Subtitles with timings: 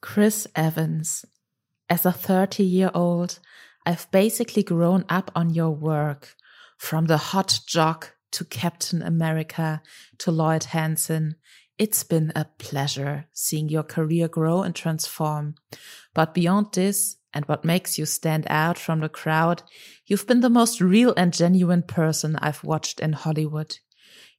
[0.00, 1.24] Chris Evans.
[1.90, 3.38] As a 30 year old,
[3.84, 6.36] I've basically grown up on your work.
[6.76, 9.82] From the hot jock to Captain America
[10.18, 11.34] to Lloyd Hansen.
[11.78, 15.56] It's been a pleasure seeing your career grow and transform.
[16.14, 19.62] But beyond this, and what makes you stand out from the crowd,
[20.06, 23.78] you've been the most real and genuine person I've watched in Hollywood.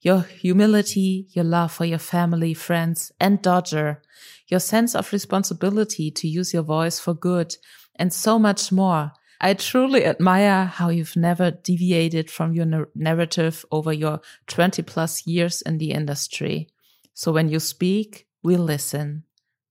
[0.02, 4.02] Your humility, your love for your family, friends, and Dodger,
[4.48, 7.56] your sense of responsibility to use your voice for good,
[7.96, 9.12] and so much more.
[9.42, 15.62] I truly admire how you've never deviated from your narrative over your 20 plus years
[15.62, 16.70] in the industry.
[17.14, 19.24] So when you speak, we listen.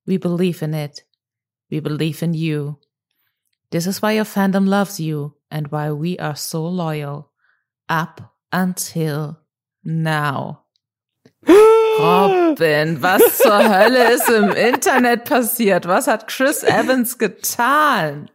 [0.07, 1.05] We believe in it.
[1.71, 2.79] We believe in you.
[3.71, 7.31] This is why your fandom loves you and why we are so loyal.
[7.91, 9.41] Up until
[9.83, 10.65] now.
[11.99, 15.87] Robin, was zur Hölle ist im Internet passiert?
[15.87, 18.31] Was hat Chris Evans getan?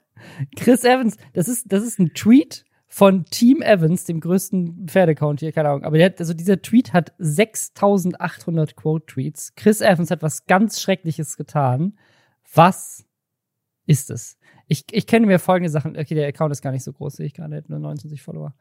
[0.58, 5.52] Chris Evans, das ist, das ist ein Tweet von Team Evans, dem größten Pferdecount hier,
[5.52, 5.84] keine Ahnung.
[5.84, 9.56] Aber der also dieser Tweet hat 6800 Quote-Tweets.
[9.56, 11.98] Chris Evans hat was ganz Schreckliches getan.
[12.54, 13.06] Was
[13.88, 14.38] ist es?
[14.68, 15.98] Ich, ich kenne mir folgende Sachen.
[15.98, 17.56] Okay, der Account ist gar nicht so groß, sehe ich gerade.
[17.56, 18.54] Er hat nur 29 Follower.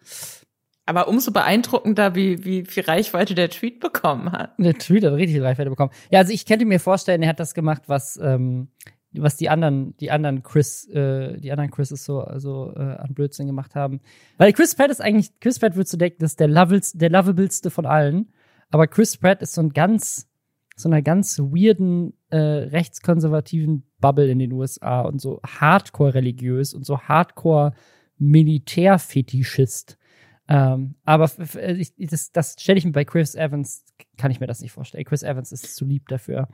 [0.85, 4.55] Aber umso beeindruckender, wie, wie viel Reichweite der Tweet bekommen hat.
[4.59, 5.93] Der Tweet hat richtig viel Reichweite bekommen.
[6.11, 8.69] Ja, also ich könnte mir vorstellen, er hat das gemacht, was, ähm,
[9.13, 13.47] was die anderen, die anderen Chris, äh, die anderen Chrises so also, äh, an Blödsinn
[13.47, 14.01] gemacht haben.
[14.39, 17.11] Weil Chris Pratt ist eigentlich, Chris Pratt würdest du denken, das ist der, Lovables, der
[17.11, 18.33] lovableste von allen.
[18.71, 20.29] Aber Chris Pratt ist so ein ganz,
[20.75, 26.85] so einer ganz weirden, äh, rechtskonservativen Bubble in den USA und so hardcore religiös und
[26.85, 27.73] so hardcore
[28.19, 29.99] Militärfetischist.
[30.49, 31.31] Ähm, aber
[31.77, 33.85] ich, das, das stelle ich mir bei Chris Evans,
[34.19, 35.05] kann ich mir das nicht vorstellen.
[35.05, 36.49] Chris Evans ist zu lieb dafür.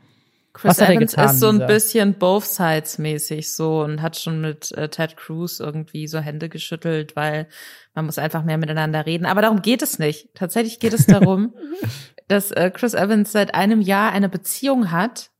[0.52, 4.72] Chris Evans getan, ist so ein bisschen both sides mäßig so und hat schon mit
[4.72, 7.48] äh, Ted Cruz irgendwie so Hände geschüttelt, weil
[7.94, 9.26] man muss einfach mehr miteinander reden.
[9.26, 10.34] Aber darum geht es nicht.
[10.34, 11.54] Tatsächlich geht es darum,
[12.28, 15.30] dass äh, Chris Evans seit einem Jahr eine Beziehung hat,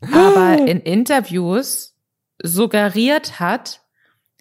[0.00, 1.96] aber in Interviews
[2.42, 3.82] suggeriert hat,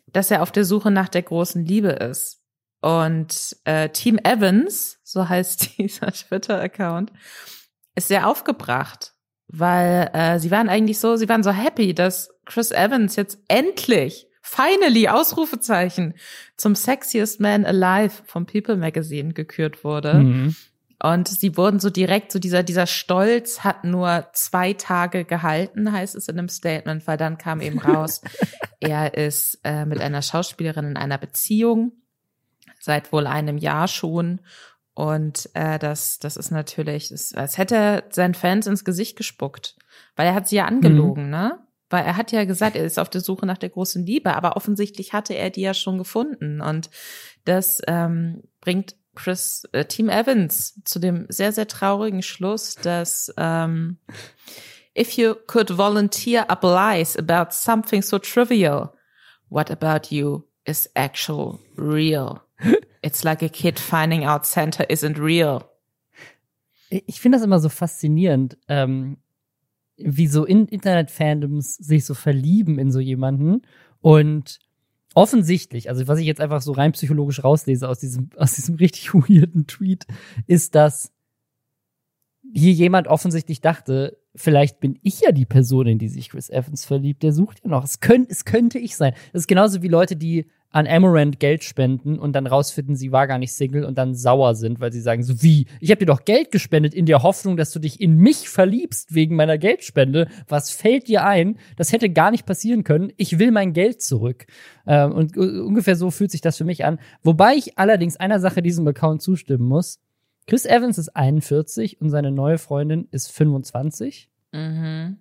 [0.08, 2.45] dass er auf der Suche nach der großen Liebe ist.
[2.82, 7.12] Und äh, Team Evans, so heißt dieser Twitter-Account,
[7.96, 9.14] ist sehr aufgebracht,
[9.48, 14.28] weil äh, sie waren eigentlich so, sie waren so happy, dass Chris Evans jetzt endlich,
[14.42, 16.14] finally, Ausrufezeichen,
[16.58, 20.16] zum Sexiest Man Alive vom People Magazine gekürt wurde.
[20.16, 20.56] Mhm.
[21.02, 26.16] Und sie wurden so direkt, so dieser, dieser Stolz hat nur zwei Tage gehalten, heißt
[26.16, 28.22] es in einem Statement, weil dann kam eben raus,
[28.80, 31.92] er ist äh, mit einer Schauspielerin in einer Beziehung,
[32.86, 34.42] seit wohl einem Jahr schon.
[34.94, 39.76] Und äh, das, das ist natürlich, das, als hätte er seinen Fans ins Gesicht gespuckt.
[40.16, 41.32] Weil er hat sie ja angelogen, mhm.
[41.32, 41.60] ne?
[41.90, 44.56] Weil er hat ja gesagt, er ist auf der Suche nach der großen Liebe, aber
[44.56, 46.62] offensichtlich hatte er die ja schon gefunden.
[46.62, 46.90] Und
[47.44, 53.98] das ähm, bringt Chris äh, Team Evans zu dem sehr, sehr traurigen Schluss, dass ähm,
[54.98, 58.94] if you could volunteer up lies about something so trivial,
[59.50, 62.45] what about you is actual real?
[63.02, 65.64] It's like a kid finding out Santa isn't real.
[66.90, 69.18] Ich finde das immer so faszinierend, ähm,
[69.98, 73.62] wie so in Internet-Fandoms sich so verlieben in so jemanden
[74.02, 74.60] und
[75.16, 79.14] offensichtlich, also was ich jetzt einfach so rein psychologisch rauslese aus diesem, aus diesem richtig
[79.14, 80.06] weirden Tweet,
[80.46, 81.12] ist, dass
[82.54, 86.86] hier jemand offensichtlich dachte, vielleicht bin ich ja die Person, in die sich Chris Evans
[86.86, 87.84] verliebt, der sucht ja noch.
[87.84, 89.14] Es, könnt, es könnte ich sein.
[89.34, 93.28] Das ist genauso wie Leute, die an Amaranth Geld spenden und dann rausfinden, sie war
[93.28, 96.06] gar nicht Single und dann sauer sind, weil sie sagen so wie, ich habe dir
[96.06, 100.28] doch Geld gespendet in der Hoffnung, dass du dich in mich verliebst wegen meiner Geldspende.
[100.50, 101.58] Was fällt dir ein?
[101.78, 103.14] Das hätte gar nicht passieren können.
[103.16, 104.48] Ich will mein Geld zurück.
[104.86, 107.00] Ähm, und ungefähr so fühlt sich das für mich an.
[107.24, 110.02] Wobei ich allerdings einer Sache diesem Account zustimmen muss.
[110.46, 114.30] Chris Evans ist 41 und seine neue Freundin ist 25.
[114.52, 115.20] Mhm.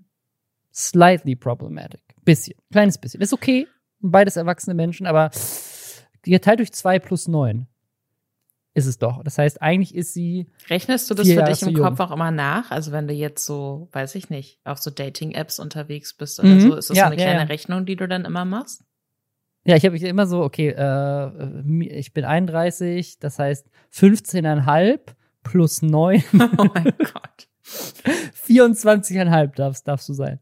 [0.73, 2.03] Slightly problematic.
[2.25, 2.57] Bisschen.
[2.73, 3.21] Kleines bisschen.
[3.21, 3.69] Ist okay
[4.11, 5.31] beides erwachsene Menschen, aber
[6.23, 7.67] geteilt durch zwei plus neun
[8.75, 9.23] ist es doch.
[9.23, 10.49] Das heißt, eigentlich ist sie.
[10.69, 12.73] Rechnest du das für dich im Kopf auch immer nach?
[12.73, 16.61] Also wenn du jetzt so, weiß ich nicht, auf so Dating-Apps unterwegs bist oder mhm.
[16.61, 17.47] so, ist das ja, so eine kleine ja.
[17.47, 18.85] Rechnung, die du dann immer machst?
[19.65, 24.99] Ja, ich habe immer so, okay, äh, ich bin 31, das heißt 15,5
[25.43, 26.23] plus 9.
[26.59, 27.49] Oh mein Gott.
[27.65, 30.41] 24,5 darfst, darfst du sein.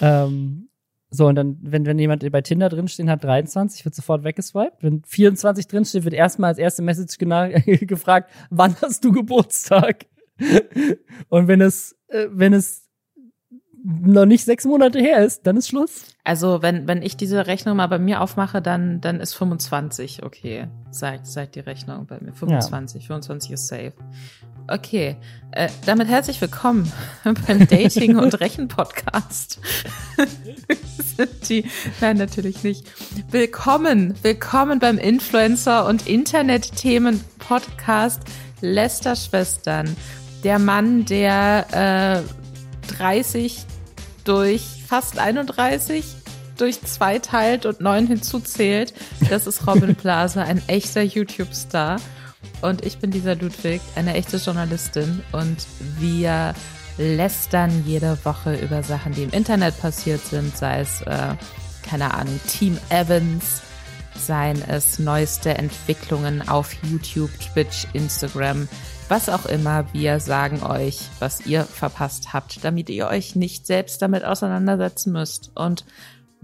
[0.00, 0.70] Ähm,
[1.14, 4.82] so, und dann, wenn, wenn jemand bei Tinder drinstehen hat, 23, wird sofort weggeswiped.
[4.82, 7.18] Wenn 24 drinsteht, wird erstmal als erste Message
[7.86, 10.06] gefragt, wann hast du Geburtstag?
[11.28, 12.88] und wenn es, äh, wenn es
[13.84, 16.04] noch nicht sechs Monate her ist, dann ist Schluss.
[16.24, 20.66] Also wenn, wenn ich diese Rechnung mal bei mir aufmache, dann, dann ist 25 okay.
[20.90, 22.32] Sagt, sagt die Rechnung bei mir.
[22.32, 23.06] 25, ja.
[23.06, 23.92] 25 ist safe.
[24.66, 25.16] Okay,
[25.50, 26.90] äh, damit herzlich willkommen
[27.24, 29.60] beim Dating- und Rechen-Podcast.
[31.50, 31.68] die,
[32.00, 32.86] nein, natürlich nicht.
[33.30, 38.22] Willkommen, willkommen beim Influencer- und Internet-Themen-Podcast
[38.62, 39.94] Lester-Schwestern.
[40.44, 42.24] Der Mann, der
[42.90, 43.66] äh, 30
[44.24, 46.06] durch fast 31
[46.56, 48.94] durch zwei teilt und neun hinzuzählt.
[49.28, 51.98] Das ist Robin Blase, ein echter YouTube-Star.
[52.62, 55.22] Und ich bin Lisa Ludwig, eine echte Journalistin.
[55.32, 55.66] Und
[55.98, 56.54] wir
[56.98, 61.34] lästern jede Woche über Sachen, die im Internet passiert sind, sei es, äh,
[61.82, 63.62] keine Ahnung, Team Evans,
[64.16, 68.68] seien es neueste Entwicklungen auf YouTube, Twitch, Instagram,
[69.08, 69.92] was auch immer.
[69.92, 75.50] Wir sagen euch, was ihr verpasst habt, damit ihr euch nicht selbst damit auseinandersetzen müsst.
[75.54, 75.84] Und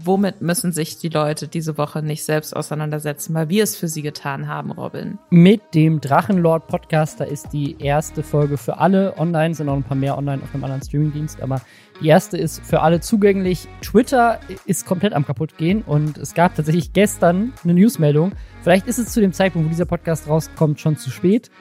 [0.05, 4.01] womit müssen sich die Leute diese Woche nicht selbst auseinandersetzen, weil wir es für sie
[4.01, 5.19] getan haben, Robin?
[5.29, 9.83] Mit dem Drachenlord Podcast, da ist die erste Folge für alle online, sind noch ein
[9.83, 11.61] paar mehr online auf einem anderen Streamingdienst, aber
[12.01, 13.67] die erste ist für alle zugänglich.
[13.81, 18.31] Twitter ist komplett am kaputt gehen und es gab tatsächlich gestern eine Newsmeldung.
[18.63, 21.51] Vielleicht ist es zu dem Zeitpunkt, wo dieser Podcast rauskommt, schon zu spät.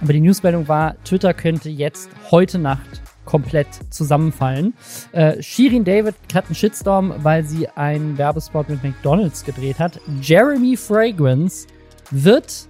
[0.00, 4.74] Aber die Newsmeldung war, Twitter könnte jetzt heute Nacht komplett zusammenfallen.
[5.12, 10.00] Äh, Shirin David hat einen Shitstorm, weil sie einen Werbespot mit McDonalds gedreht hat.
[10.20, 11.66] Jeremy Fragrance
[12.10, 12.68] wird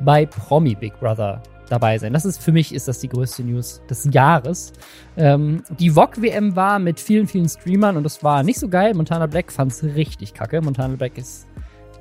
[0.00, 2.12] bei Promi Big Brother dabei sein.
[2.12, 4.72] Das ist für mich ist das die größte News des Jahres.
[5.16, 8.94] Ähm, die VOG WM war mit vielen vielen Streamern und das war nicht so geil.
[8.94, 10.60] Montana Black fand es richtig kacke.
[10.60, 11.46] Montana Black ist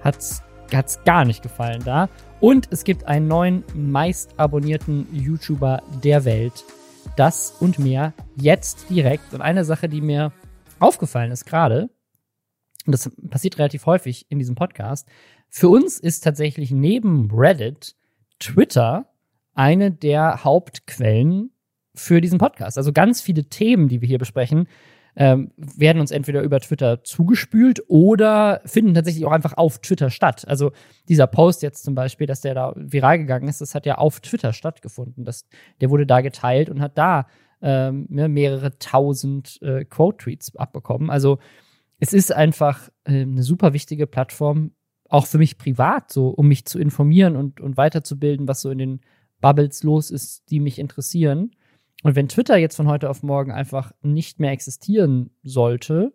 [0.03, 0.44] hat's
[0.74, 2.09] hat's gar nicht gefallen da.
[2.39, 6.63] Und es gibt einen neuen meist abonnierten YouTuber der Welt.
[7.15, 9.33] Das und mehr jetzt direkt.
[9.33, 10.31] Und eine Sache, die mir
[10.79, 11.89] aufgefallen ist gerade,
[12.85, 15.07] und das passiert relativ häufig in diesem Podcast,
[15.49, 17.95] für uns ist tatsächlich neben Reddit
[18.39, 19.09] Twitter
[19.53, 21.51] eine der Hauptquellen
[21.95, 22.77] für diesen Podcast.
[22.77, 24.67] Also ganz viele Themen, die wir hier besprechen,
[25.15, 30.47] ähm, werden uns entweder über Twitter zugespült oder finden tatsächlich auch einfach auf Twitter statt.
[30.47, 30.71] Also
[31.07, 34.19] dieser Post jetzt zum Beispiel, dass der da viral gegangen ist, das hat ja auf
[34.19, 35.23] Twitter stattgefunden.
[35.23, 35.47] Das,
[35.79, 37.27] der wurde da geteilt und hat da
[37.62, 41.09] ähm, ne, mehrere tausend äh, Quote-Tweets abbekommen.
[41.09, 41.39] Also
[42.00, 44.71] es ist einfach äh, eine super wichtige Plattform,
[45.07, 48.79] auch für mich privat, so um mich zu informieren und, und weiterzubilden, was so in
[48.79, 49.01] den
[49.39, 51.51] Bubbles los ist, die mich interessieren.
[52.05, 56.13] Und wenn Twitter jetzt von heute auf morgen einfach nicht mehr existieren sollte,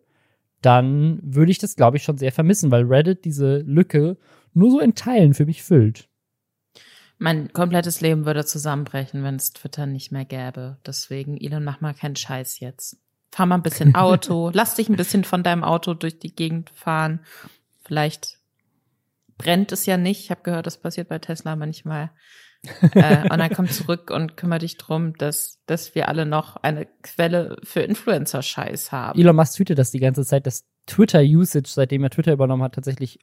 [0.62, 4.16] dann würde ich das, glaube ich, schon sehr vermissen, weil Reddit diese Lücke
[4.54, 6.08] nur so in Teilen für mich füllt.
[7.18, 10.76] Mein komplettes Leben würde zusammenbrechen, wenn es Twitter nicht mehr gäbe.
[10.86, 12.96] Deswegen, Elon, mach mal keinen Scheiß jetzt.
[13.32, 16.70] Fahr mal ein bisschen Auto, lass dich ein bisschen von deinem Auto durch die Gegend
[16.70, 17.18] fahren.
[17.82, 18.38] Vielleicht
[19.38, 20.20] brennt es ja nicht.
[20.20, 22.12] Ich habe gehört, das passiert bei Tesla manchmal
[22.94, 26.86] äh, und dann komm zurück und kümmere dich drum, dass, dass wir alle noch eine
[27.02, 29.18] Quelle für Influencer-Scheiß haben.
[29.18, 33.20] Elon Musk tweetet das die ganze Zeit, dass Twitter-Usage, seitdem er Twitter übernommen hat, tatsächlich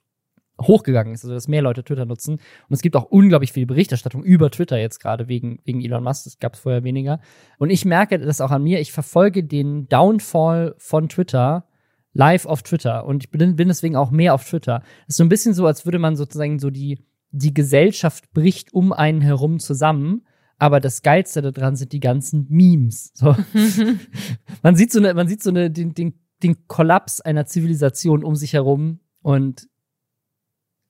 [0.62, 2.34] hochgegangen ist, also dass mehr Leute Twitter nutzen.
[2.36, 6.24] Und es gibt auch unglaublich viel Berichterstattung über Twitter jetzt gerade wegen, wegen Elon Musk.
[6.24, 7.20] Das gab es vorher weniger.
[7.60, 8.80] Und ich merke das auch an mir.
[8.80, 11.68] Ich verfolge den Downfall von Twitter
[12.14, 13.06] live auf Twitter.
[13.06, 14.80] Und ich bin, bin deswegen auch mehr auf Twitter.
[14.80, 18.74] Das ist so ein bisschen so, als würde man sozusagen so die, die Gesellschaft bricht
[18.74, 20.26] um einen herum zusammen.
[20.60, 23.12] Aber das Geilste daran sind die ganzen Memes.
[23.14, 23.36] So.
[24.64, 28.36] man sieht so eine, man sieht so eine, den, den, den Kollaps einer Zivilisation um
[28.36, 29.68] sich herum und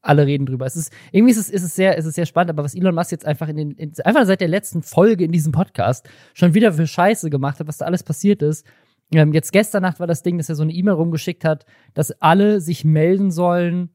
[0.01, 0.65] alle reden drüber.
[0.65, 2.95] Es ist, irgendwie ist es, ist es sehr, ist es sehr spannend, aber was Elon
[2.95, 6.53] Musk jetzt einfach in den, in, einfach seit der letzten Folge in diesem Podcast schon
[6.53, 8.65] wieder für Scheiße gemacht hat, was da alles passiert ist.
[9.11, 12.11] Ähm, jetzt gestern Nacht war das Ding, dass er so eine E-Mail rumgeschickt hat, dass
[12.21, 13.89] alle sich melden sollen,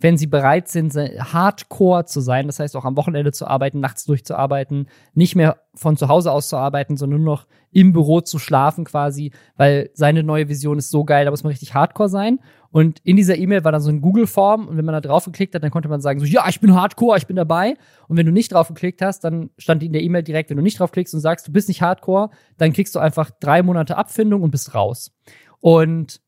[0.00, 4.04] wenn sie bereit sind, hardcore zu sein, das heißt auch am Wochenende zu arbeiten, nachts
[4.04, 8.38] durchzuarbeiten, nicht mehr von zu Hause aus zu arbeiten, sondern nur noch im Büro zu
[8.38, 12.38] schlafen quasi, weil seine neue Vision ist so geil, da muss man richtig hardcore sein.
[12.70, 15.54] Und in dieser E-Mail war dann so ein Google-Form und wenn man da drauf geklickt
[15.54, 17.74] hat, dann konnte man sagen so, ja, ich bin hardcore, ich bin dabei.
[18.08, 20.62] Und wenn du nicht drauf geklickt hast, dann stand in der E-Mail direkt, wenn du
[20.62, 23.96] nicht drauf klickst und sagst, du bist nicht hardcore, dann kriegst du einfach drei Monate
[23.96, 25.12] Abfindung und bist raus.
[25.60, 26.20] Und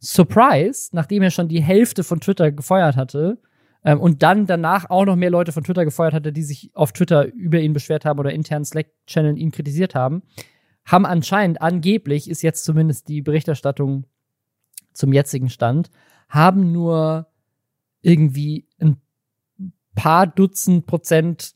[0.00, 3.38] Surprise, nachdem er schon die Hälfte von Twitter gefeuert hatte
[3.84, 6.92] ähm, und dann danach auch noch mehr Leute von Twitter gefeuert hatte, die sich auf
[6.92, 10.22] Twitter über ihn beschwert haben oder internen Slack-Channeln ihn kritisiert haben,
[10.84, 14.04] haben anscheinend, angeblich ist jetzt zumindest die Berichterstattung
[14.92, 15.90] zum jetzigen Stand,
[16.28, 17.26] haben nur
[18.02, 19.00] irgendwie ein
[19.94, 21.54] paar Dutzend Prozent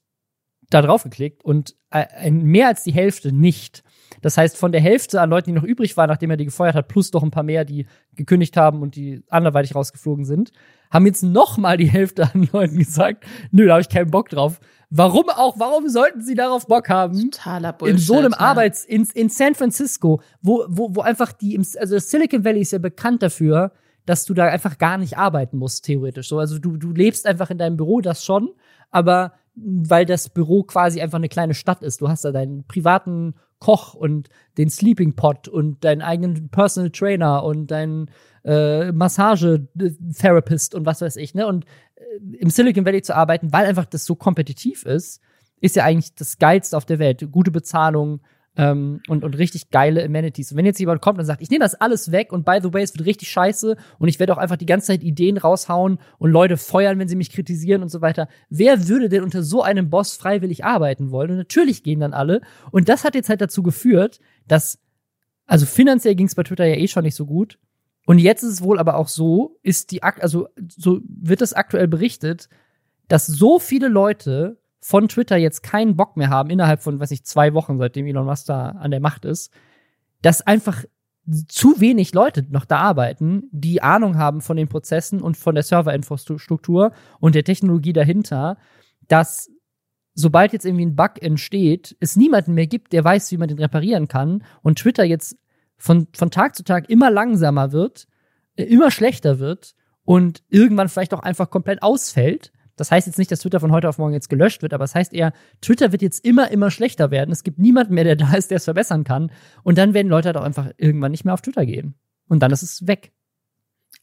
[0.69, 3.83] da drauf geklickt und äh, mehr als die Hälfte nicht.
[4.23, 6.75] Das heißt, von der Hälfte an Leuten, die noch übrig waren, nachdem er die gefeuert
[6.75, 10.53] hat, plus doch ein paar mehr, die gekündigt haben und die anderweitig rausgeflogen sind,
[10.91, 14.29] haben jetzt noch mal die Hälfte an Leuten gesagt, nö, da habe ich keinen Bock
[14.29, 14.61] drauf.
[14.91, 15.59] Warum auch?
[15.59, 17.31] Warum sollten sie darauf Bock haben?
[17.31, 17.97] Totaler Bullshit.
[17.97, 18.41] In so einem ja.
[18.41, 22.79] Arbeits in, in San Francisco, wo wo wo einfach die also Silicon Valley ist ja
[22.81, 23.73] bekannt dafür,
[24.05, 26.29] dass du da einfach gar nicht arbeiten musst theoretisch.
[26.29, 28.51] So also du du lebst einfach in deinem Büro, das schon,
[28.91, 32.01] aber weil das Büro quasi einfach eine kleine Stadt ist.
[32.01, 37.45] Du hast da deinen privaten Koch und den Sleeping Pot und deinen eigenen Personal Trainer
[37.45, 38.11] und deinen
[38.45, 41.47] äh, Massage-Therapist und was weiß ich, ne?
[41.47, 45.21] Und äh, im Silicon Valley zu arbeiten, weil einfach das so kompetitiv ist,
[45.61, 47.31] ist ja eigentlich das Geilste auf der Welt.
[47.31, 48.21] Gute Bezahlung,
[48.61, 50.53] ähm, und, und richtig geile Amenities.
[50.53, 52.75] Und wenn jetzt jemand kommt und sagt, ich nehme das alles weg und by the
[52.75, 55.99] way, es wird richtig scheiße und ich werde auch einfach die ganze Zeit Ideen raushauen
[56.19, 58.29] und Leute feuern, wenn sie mich kritisieren und so weiter.
[58.51, 61.31] Wer würde denn unter so einem Boss freiwillig arbeiten wollen?
[61.31, 62.43] Und natürlich gehen dann alle.
[62.71, 64.79] Und das hat jetzt halt dazu geführt, dass,
[65.47, 67.59] also finanziell ging es bei Twitter ja eh schon nicht so gut.
[68.05, 71.89] Und jetzt ist es wohl aber auch so, ist die, also so wird es aktuell
[71.89, 72.51] berichtet,
[73.09, 77.25] dass so viele Leute von Twitter jetzt keinen Bock mehr haben, innerhalb von, weiß ich,
[77.25, 79.53] zwei Wochen, seitdem Elon Musk da an der Macht ist,
[80.23, 80.85] dass einfach
[81.49, 85.63] zu wenig Leute noch da arbeiten, die Ahnung haben von den Prozessen und von der
[85.63, 88.57] Serverinfrastruktur und der Technologie dahinter,
[89.07, 89.51] dass
[90.15, 93.59] sobald jetzt irgendwie ein Bug entsteht, es niemanden mehr gibt, der weiß, wie man den
[93.59, 95.37] reparieren kann und Twitter jetzt
[95.77, 98.07] von, von Tag zu Tag immer langsamer wird,
[98.57, 103.31] äh, immer schlechter wird und irgendwann vielleicht auch einfach komplett ausfällt, das heißt jetzt nicht,
[103.31, 105.93] dass Twitter von heute auf morgen jetzt gelöscht wird, aber es das heißt eher, Twitter
[105.93, 107.31] wird jetzt immer, immer schlechter werden.
[107.31, 109.31] Es gibt niemanden mehr, der da ist, der es verbessern kann.
[109.63, 111.95] Und dann werden Leute halt auch einfach irgendwann nicht mehr auf Twitter gehen.
[112.29, 113.13] Und dann ist es weg.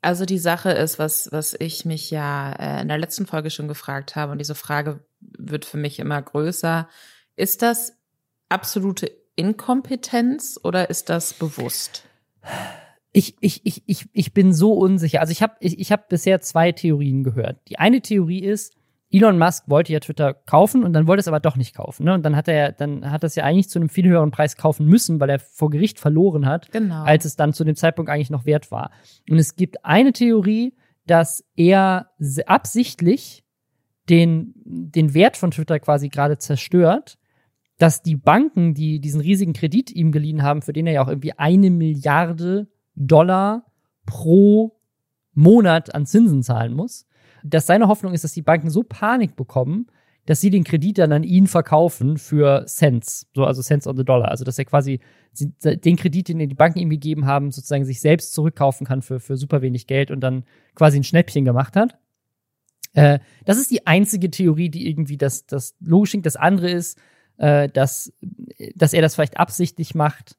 [0.01, 3.67] Also die Sache ist, was, was ich mich ja äh, in der letzten Folge schon
[3.67, 6.87] gefragt habe, und diese Frage wird für mich immer größer.
[7.35, 7.97] Ist das
[8.49, 12.03] absolute Inkompetenz oder ist das bewusst?
[13.17, 15.21] ich, ich, ich, ich, ich bin so unsicher.
[15.21, 17.59] Also ich habe ich, ich hab bisher zwei Theorien gehört.
[17.67, 18.75] Die eine Theorie ist,
[19.09, 22.03] Elon Musk wollte ja Twitter kaufen und dann wollte es aber doch nicht kaufen.
[22.03, 22.13] Ne?
[22.13, 24.85] Und dann hat er, dann hat es ja eigentlich zu einem viel höheren Preis kaufen
[24.85, 27.05] müssen, weil er vor Gericht verloren hat, genau.
[27.05, 28.91] als es dann zu dem Zeitpunkt eigentlich noch wert war.
[29.27, 30.75] Und es gibt eine Theorie,
[31.07, 32.11] dass er
[32.45, 33.43] absichtlich
[34.09, 37.17] den, den Wert von Twitter quasi gerade zerstört,
[37.79, 41.07] dass die Banken, die diesen riesigen Kredit ihm geliehen haben, für den er ja auch
[41.07, 42.67] irgendwie eine Milliarde
[42.97, 43.65] Dollar
[44.05, 44.79] pro
[45.33, 47.05] Monat an Zinsen zahlen muss,
[47.43, 49.87] dass seine Hoffnung ist, dass die Banken so Panik bekommen,
[50.25, 54.03] dass sie den Kredit dann an ihn verkaufen für Cents, so also Cents on the
[54.03, 54.99] Dollar, also dass er quasi
[55.63, 59.37] den Kredit, den die Banken ihm gegeben haben, sozusagen sich selbst zurückkaufen kann für, für
[59.37, 60.43] super wenig Geld und dann
[60.75, 61.97] quasi ein Schnäppchen gemacht hat.
[62.93, 66.25] Äh, das ist die einzige Theorie, die irgendwie das, das logisch klingt.
[66.25, 66.99] Das andere ist,
[67.37, 68.11] äh, dass,
[68.75, 70.35] dass er das vielleicht absichtlich macht,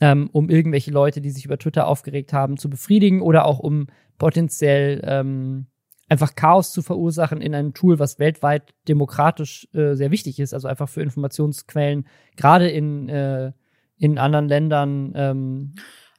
[0.00, 3.86] ähm, um irgendwelche Leute, die sich über Twitter aufgeregt haben, zu befriedigen oder auch um
[4.18, 5.66] potenziell ähm,
[6.08, 10.68] einfach Chaos zu verursachen in einem Tool, was weltweit demokratisch äh, sehr wichtig ist, also
[10.68, 13.52] einfach für Informationsquellen, gerade in, äh,
[13.98, 15.12] in anderen Ländern.
[15.14, 15.74] Ähm,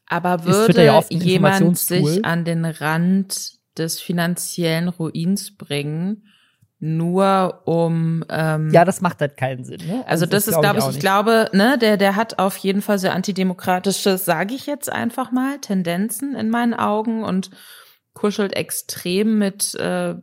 [0.05, 6.24] Aber würde ja jemand sich an den Rand des finanziellen Ruins bringen,
[6.79, 10.03] nur um ähm, ja das macht halt keinen Sinn ne?
[10.07, 12.55] also, also das, das, ist glaube ich, ich, ich glaube ne der der hat auf
[12.57, 17.51] jeden Fall sehr antidemokratische sage ich jetzt einfach mal Tendenzen in meinen Augen und
[18.13, 20.15] kuschelt extrem mit äh,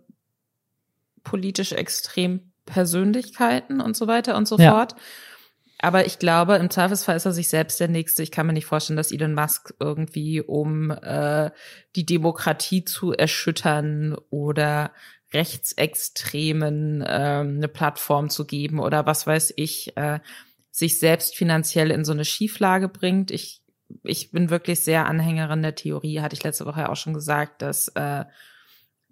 [1.24, 4.70] politisch extrem Persönlichkeiten und so weiter und so ja.
[4.70, 4.96] fort
[5.78, 8.22] aber ich glaube, im Zweifelsfall ist er sich selbst der Nächste.
[8.22, 11.50] Ich kann mir nicht vorstellen, dass Elon Musk irgendwie, um äh,
[11.94, 14.92] die Demokratie zu erschüttern oder
[15.36, 20.20] Rechtsextremen äh, eine Plattform zu geben oder was weiß ich, äh,
[20.70, 23.30] sich selbst finanziell in so eine Schieflage bringt.
[23.30, 23.62] Ich,
[24.02, 27.88] ich bin wirklich sehr Anhängerin der Theorie, hatte ich letzte Woche auch schon gesagt, dass,
[27.88, 28.24] äh,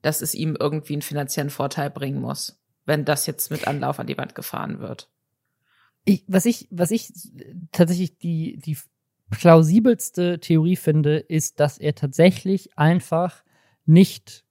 [0.03, 4.07] dass es ihm irgendwie einen finanziellen Vorteil bringen muss, wenn das jetzt mit Anlauf an
[4.07, 5.11] die Wand gefahren wird.
[6.07, 7.13] Ich, was ich, was ich
[7.73, 8.77] tatsächlich die, die
[9.31, 13.43] plausibelste Theorie finde, ist, dass er tatsächlich einfach
[13.87, 14.44] nicht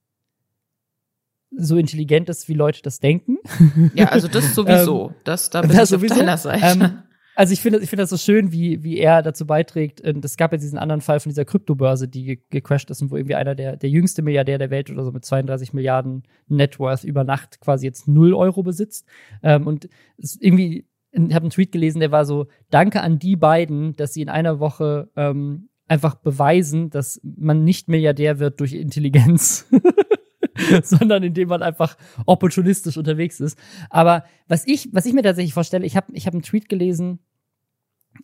[1.55, 3.37] so intelligent ist, wie Leute das denken.
[3.95, 5.09] Ja, also das sowieso.
[5.09, 6.13] ähm, das, da bin das ich sowieso.
[6.15, 6.65] auf deiner Seite.
[6.65, 6.99] Ähm,
[7.35, 10.01] also ich finde ich finde das so schön, wie, wie er dazu beiträgt.
[10.01, 13.17] Es gab ja diesen anderen Fall von dieser Kryptobörse, die ge gecrashed ist und wo
[13.17, 17.23] irgendwie einer der, der jüngste Milliardär der Welt oder so mit 32 Milliarden Networth über
[17.23, 19.07] Nacht quasi jetzt null Euro besitzt.
[19.41, 23.35] Ähm, und es irgendwie, ich habe einen Tweet gelesen, der war so, danke an die
[23.35, 28.73] beiden, dass sie in einer Woche ähm, einfach beweisen, dass man nicht Milliardär wird durch
[28.73, 29.67] Intelligenz.
[30.83, 33.57] sondern indem man einfach opportunistisch unterwegs ist.
[33.89, 37.19] Aber was ich, was ich mir tatsächlich vorstelle, ich habe ich hab einen Tweet gelesen,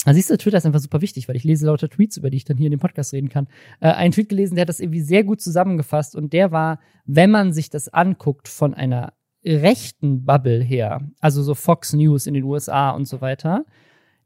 [0.06, 2.38] Da siehst du, Twitter ist einfach super wichtig, weil ich lese lauter Tweets, über die
[2.38, 3.48] ich dann hier in dem Podcast reden kann.
[3.80, 7.32] Äh, einen Tweet gelesen, der hat das irgendwie sehr gut zusammengefasst und der war, wenn
[7.32, 12.44] man sich das anguckt von einer rechten Bubble her, also so Fox News in den
[12.44, 13.66] USA und so weiter,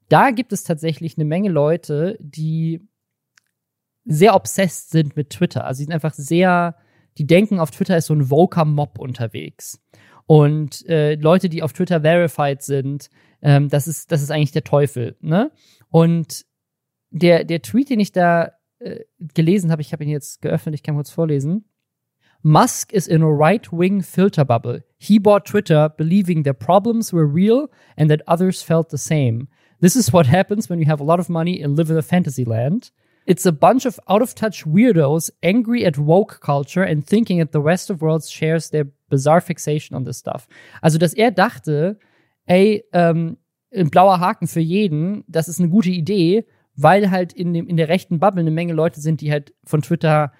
[0.10, 2.82] da gibt es tatsächlich eine Menge Leute, die
[4.06, 5.66] sehr obsessed sind mit Twitter.
[5.66, 6.76] Also die sind einfach sehr,
[7.17, 9.82] die denken, auf Twitter ist so ein Voker-Mob unterwegs.
[10.25, 13.10] Und äh, Leute, die auf Twitter verified sind,
[13.41, 15.17] ähm, das, ist, das ist eigentlich der Teufel.
[15.22, 15.51] Ne?
[15.89, 16.46] Und
[17.12, 19.01] der, der Tweet, den ich da äh,
[19.34, 21.65] gelesen habe, ich habe ihn jetzt geöffnet, ich kann kurz vorlesen.
[22.41, 24.84] Musk is in a right-wing filter bubble.
[24.98, 29.48] He bought Twitter believing their problems were real and that others felt the same.
[29.79, 32.01] This is what happens when you have a lot of money and live in a
[32.01, 32.91] fantasy land.
[33.25, 37.53] It's a bunch of out of touch weirdos angry at woke culture and thinking that
[37.53, 40.48] the rest of the world shares their bizarre fixation on this stuff.
[40.82, 42.00] Also, dass er dachte,
[42.46, 43.38] ey, ähm,
[43.74, 47.77] ein blauer Haken für jeden, das ist eine gute Idee, weil halt in, dem, in
[47.77, 50.32] der rechten Bubble eine Menge Leute sind, die halt von Twitter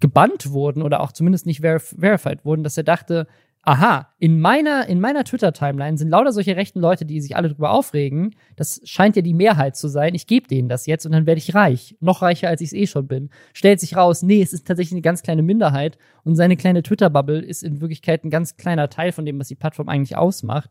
[0.00, 3.26] gebannt wurden oder auch zumindest nicht verif verified wurden, dass er dachte,
[3.64, 7.70] aha, in meiner, in meiner Twitter-Timeline sind lauter solche rechten Leute, die sich alle darüber
[7.70, 8.34] aufregen.
[8.56, 10.14] Das scheint ja die Mehrheit zu sein.
[10.14, 11.96] Ich gebe denen das jetzt und dann werde ich reich.
[12.00, 13.30] Noch reicher, als ich es eh schon bin.
[13.52, 17.40] Stellt sich raus, nee, es ist tatsächlich eine ganz kleine Minderheit und seine kleine Twitter-Bubble
[17.40, 20.70] ist in Wirklichkeit ein ganz kleiner Teil von dem, was die Plattform eigentlich ausmacht.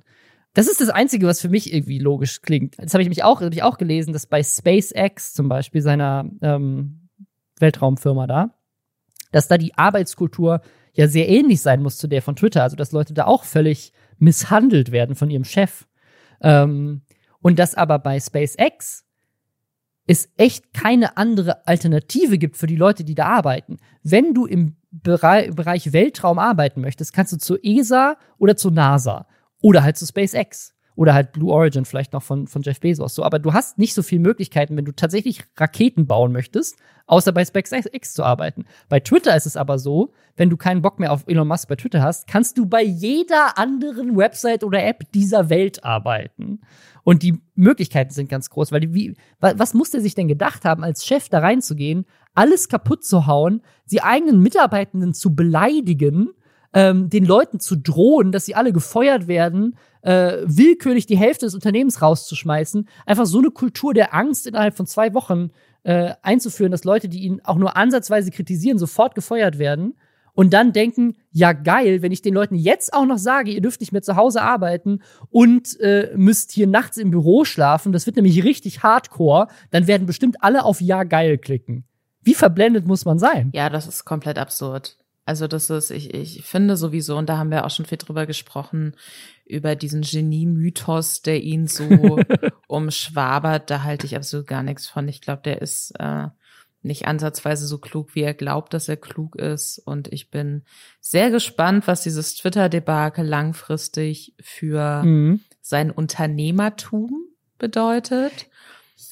[0.54, 2.76] Das ist das Einzige, was für mich irgendwie logisch klingt.
[2.78, 6.30] Das habe ich mich auch, hab ich auch gelesen, dass bei SpaceX zum Beispiel, seiner
[6.42, 7.10] ähm,
[7.60, 8.54] Weltraumfirma da,
[9.34, 10.62] dass da die Arbeitskultur
[10.94, 12.64] ja sehr ähnlich sein muss zu der von Twitter.
[12.64, 15.86] Also, dass Leute da auch völlig misshandelt werden von ihrem Chef.
[16.42, 17.02] Ähm,
[17.42, 19.04] und dass aber bei SpaceX
[20.06, 23.78] es echt keine andere Alternative gibt für die Leute, die da arbeiten.
[24.04, 29.28] Wenn du im Bereich, Weltraum arbeiten möchtest, kannst du zur ESA oder zur NASA
[29.62, 30.76] oder halt zu SpaceX.
[30.96, 33.16] Oder halt Blue Origin vielleicht noch von, von Jeff Bezos.
[33.16, 37.32] So, aber du hast nicht so viele Möglichkeiten, wenn du tatsächlich Raketen bauen möchtest, außer
[37.32, 38.66] bei SpaceX zu arbeiten.
[38.90, 41.76] Bei Twitter ist es aber so, wenn du keinen Bock mehr auf Elon Musk bei
[41.76, 46.62] Twitter hast, kannst du bei jeder anderen Website oder App dieser Welt arbeiten.
[47.04, 50.64] Und die Möglichkeiten sind ganz groß, weil die, wie, was muss der sich denn gedacht
[50.64, 56.30] haben, als Chef da reinzugehen, alles kaputt zu hauen, die eigenen Mitarbeitenden zu beleidigen,
[56.74, 61.56] ähm, den Leuten zu drohen, dass sie alle gefeuert werden, äh, willkürlich die Hälfte des
[61.56, 65.52] Unternehmens rauszuschmeißen, einfach so eine Kultur der Angst innerhalb von zwei Wochen
[65.84, 69.96] äh, einzuführen, dass Leute, die ihn auch nur ansatzweise kritisieren, sofort gefeuert werden
[70.34, 73.82] und dann denken, ja geil, wenn ich den Leuten jetzt auch noch sage, ihr dürft
[73.82, 78.16] nicht mehr zu Hause arbeiten und äh, müsst hier nachts im Büro schlafen, das wird
[78.16, 81.86] nämlich richtig hardcore, dann werden bestimmt alle auf ja geil klicken.
[82.22, 83.52] Wie verblendet muss man sein?
[83.54, 84.98] Ja, das ist komplett absurd.
[85.26, 88.26] Also das ist, ich, ich finde sowieso, und da haben wir auch schon viel drüber
[88.26, 88.96] gesprochen,
[89.46, 91.88] über diesen Genie-Mythos, der ihn so
[92.68, 95.08] umschwabert, da halte ich absolut gar nichts von.
[95.08, 96.28] Ich glaube, der ist äh,
[96.82, 99.80] nicht ansatzweise so klug, wie er glaubt, dass er klug ist.
[99.80, 100.64] Und ich bin
[101.00, 105.40] sehr gespannt, was dieses Twitter-Debakel langfristig für mhm.
[105.62, 108.50] sein Unternehmertum bedeutet.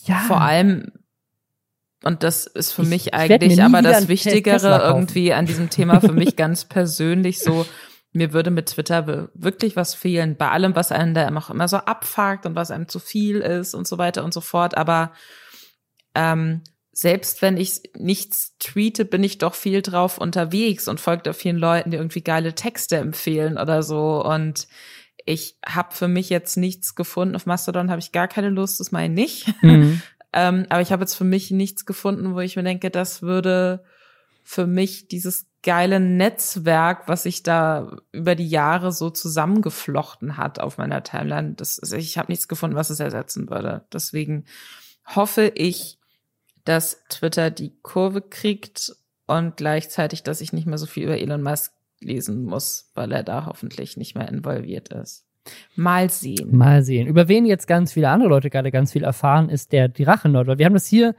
[0.03, 0.19] Ja.
[0.27, 0.91] Vor allem,
[2.03, 6.13] und das ist für ich, mich eigentlich aber das Wichtigere irgendwie an diesem Thema für
[6.13, 7.65] mich ganz persönlich so,
[8.11, 11.77] mir würde mit Twitter wirklich was fehlen, bei allem, was einen da auch immer so
[11.77, 14.75] abfuckt und was einem zu viel ist und so weiter und so fort.
[14.75, 15.13] Aber
[16.15, 16.61] ähm,
[16.91, 21.57] selbst wenn ich nichts tweete, bin ich doch viel drauf unterwegs und folge da vielen
[21.57, 24.23] Leuten, die irgendwie geile Texte empfehlen oder so.
[24.25, 24.67] Und
[25.25, 27.35] ich habe für mich jetzt nichts gefunden.
[27.35, 29.63] Auf Mastodon habe ich gar keine Lust, das meine ich nicht.
[29.63, 30.01] Mhm.
[30.33, 33.83] Ähm, aber ich habe jetzt für mich nichts gefunden, wo ich mir denke, das würde
[34.43, 40.77] für mich dieses geile Netzwerk, was sich da über die Jahre so zusammengeflochten hat auf
[40.77, 41.53] meiner Timeline.
[41.53, 43.85] Das, also ich habe nichts gefunden, was es ersetzen würde.
[43.93, 44.45] Deswegen
[45.05, 45.99] hoffe ich,
[46.63, 48.95] dass Twitter die Kurve kriegt
[49.27, 53.23] und gleichzeitig, dass ich nicht mehr so viel über Elon Musk lesen muss, weil er
[53.23, 55.25] da hoffentlich nicht mehr involviert ist.
[55.75, 56.55] Mal sehen.
[56.55, 57.07] Mal sehen.
[57.07, 60.57] Über wen jetzt ganz viele andere Leute gerade ganz viel erfahren, ist der die Drachennord.
[60.57, 61.15] Wir haben das hier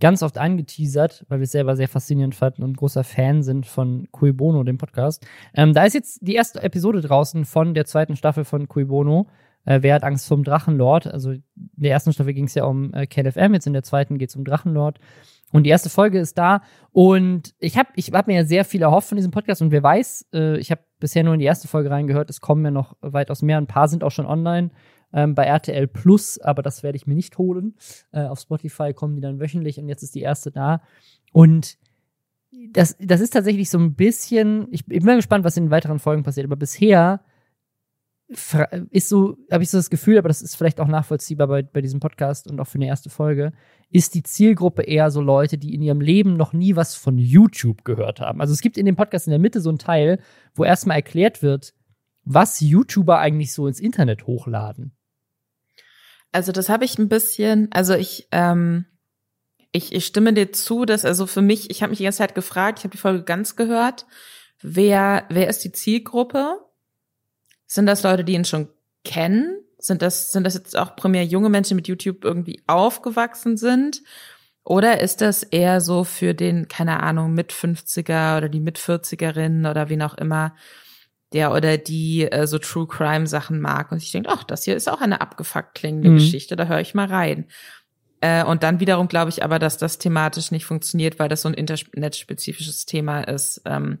[0.00, 4.08] ganz oft angeteasert, weil wir es selber sehr faszinierend fanden und großer Fan sind von
[4.10, 5.26] Cui Bono, dem Podcast.
[5.54, 9.28] Ähm, da ist jetzt die erste Episode draußen von der zweiten Staffel von Cui Bono.
[9.64, 11.06] Äh, Wer hat Angst vom Drachenlord?
[11.06, 14.18] Also in der ersten Staffel ging es ja um äh, KLFM, jetzt in der zweiten
[14.18, 14.98] geht es um Drachenlord.
[15.54, 16.62] Und die erste Folge ist da.
[16.90, 19.62] Und ich habe ich hab mir ja sehr viel erhofft von diesem Podcast.
[19.62, 22.28] Und wer weiß, äh, ich habe bisher nur in die erste Folge reingehört.
[22.28, 23.56] Es kommen ja noch weitaus mehr.
[23.56, 24.70] Ein paar sind auch schon online
[25.12, 27.76] ähm, bei RTL Plus, aber das werde ich mir nicht holen.
[28.10, 30.82] Äh, auf Spotify kommen die dann wöchentlich und jetzt ist die erste da.
[31.32, 31.78] Und
[32.72, 35.70] das, das ist tatsächlich so ein bisschen, ich, ich bin mal gespannt, was in den
[35.70, 37.20] weiteren Folgen passiert, aber bisher
[38.90, 41.80] ist so, habe ich so das Gefühl, aber das ist vielleicht auch nachvollziehbar bei, bei
[41.80, 43.52] diesem Podcast und auch für eine erste Folge,
[43.90, 47.84] ist die Zielgruppe eher so Leute, die in ihrem Leben noch nie was von YouTube
[47.84, 48.40] gehört haben.
[48.40, 50.20] Also es gibt in dem Podcast in der Mitte so einen Teil,
[50.54, 51.74] wo erstmal erklärt wird,
[52.24, 54.92] was YouTuber eigentlich so ins Internet hochladen.
[56.32, 58.86] Also das habe ich ein bisschen, also ich, ähm,
[59.70, 62.34] ich, ich stimme dir zu, dass also für mich, ich habe mich die ganze Zeit
[62.34, 64.06] gefragt, ich habe die Folge ganz gehört,
[64.60, 66.63] wer, wer ist die Zielgruppe?
[67.74, 68.68] Sind das Leute, die ihn schon
[69.02, 69.58] kennen?
[69.78, 74.00] Sind das, sind das jetzt auch primär junge Menschen, die mit YouTube irgendwie aufgewachsen sind?
[74.62, 79.68] Oder ist das eher so für den, keine Ahnung, mit 50er oder die mit 40erin
[79.68, 80.54] oder wen auch immer,
[81.32, 84.76] der oder die äh, so True Crime Sachen mag und ich denke, ach, das hier
[84.76, 86.18] ist auch eine abgefuckt klingende mhm.
[86.18, 87.48] Geschichte, da höre ich mal rein.
[88.20, 91.48] Äh, und dann wiederum glaube ich aber, dass das thematisch nicht funktioniert, weil das so
[91.48, 93.98] ein internetspezifisches Thema ist, ähm,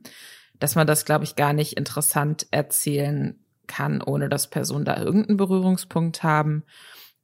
[0.60, 5.36] dass man das, glaube ich, gar nicht interessant erzählen kann, ohne dass Personen da irgendeinen
[5.36, 6.64] Berührungspunkt haben.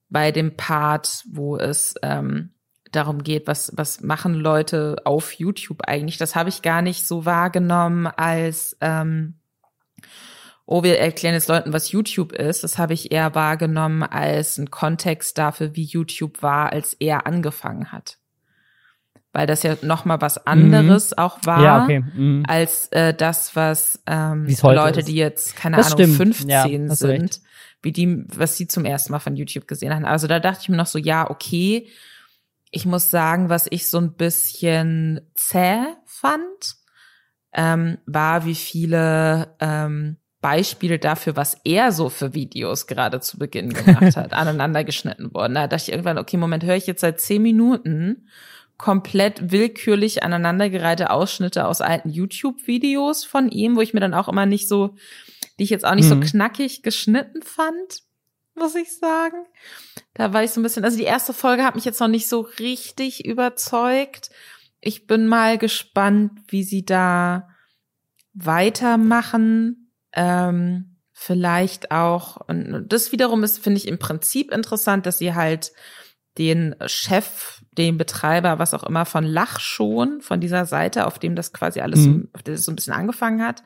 [0.09, 2.55] Bei dem Part, wo es ähm,
[2.91, 7.25] darum geht, was, was machen Leute auf YouTube eigentlich, das habe ich gar nicht so
[7.25, 9.41] wahrgenommen als, ähm,
[10.67, 12.65] oh, wir erklären jetzt Leuten, was YouTube ist.
[12.65, 17.93] Das habe ich eher wahrgenommen als ein Kontext dafür, wie YouTube war, als er angefangen
[17.93, 18.20] hat
[19.33, 21.19] weil das ja noch mal was anderes mhm.
[21.19, 22.01] auch war ja, okay.
[22.01, 22.45] mhm.
[22.49, 25.09] als äh, das, was ähm, Leute, ist.
[25.09, 26.37] die jetzt keine das Ahnung stimmt.
[26.37, 27.41] 15 ja, sind,
[27.83, 30.05] wie die, was sie zum ersten Mal von YouTube gesehen haben.
[30.05, 31.89] Also da dachte ich mir noch so, ja, okay.
[32.73, 36.77] Ich muss sagen, was ich so ein bisschen zäh fand,
[37.53, 43.73] ähm, war, wie viele ähm, Beispiele dafür, was er so für Videos gerade zu Beginn
[43.73, 45.55] gemacht hat, aneinander geschnitten wurden.
[45.55, 48.29] Da dachte ich irgendwann, okay, Moment, höre ich jetzt seit zehn Minuten
[48.81, 54.47] komplett willkürlich aneinandergereihte Ausschnitte aus alten YouTube-Videos von ihm, wo ich mir dann auch immer
[54.47, 54.95] nicht so,
[55.59, 56.23] die ich jetzt auch nicht mhm.
[56.23, 58.05] so knackig geschnitten fand,
[58.55, 59.45] muss ich sagen.
[60.15, 62.27] Da war ich so ein bisschen, also die erste Folge hat mich jetzt noch nicht
[62.27, 64.31] so richtig überzeugt.
[64.81, 67.51] Ich bin mal gespannt, wie sie da
[68.33, 69.93] weitermachen.
[70.15, 75.73] Ähm, vielleicht auch, und das wiederum ist, finde ich, im Prinzip interessant, dass sie halt
[76.41, 81.37] den Chef, den Betreiber, was auch immer, von Lach schon, von dieser Seite, auf dem
[81.37, 82.31] das quasi alles mhm.
[82.33, 83.63] auf das so ein bisschen angefangen hat,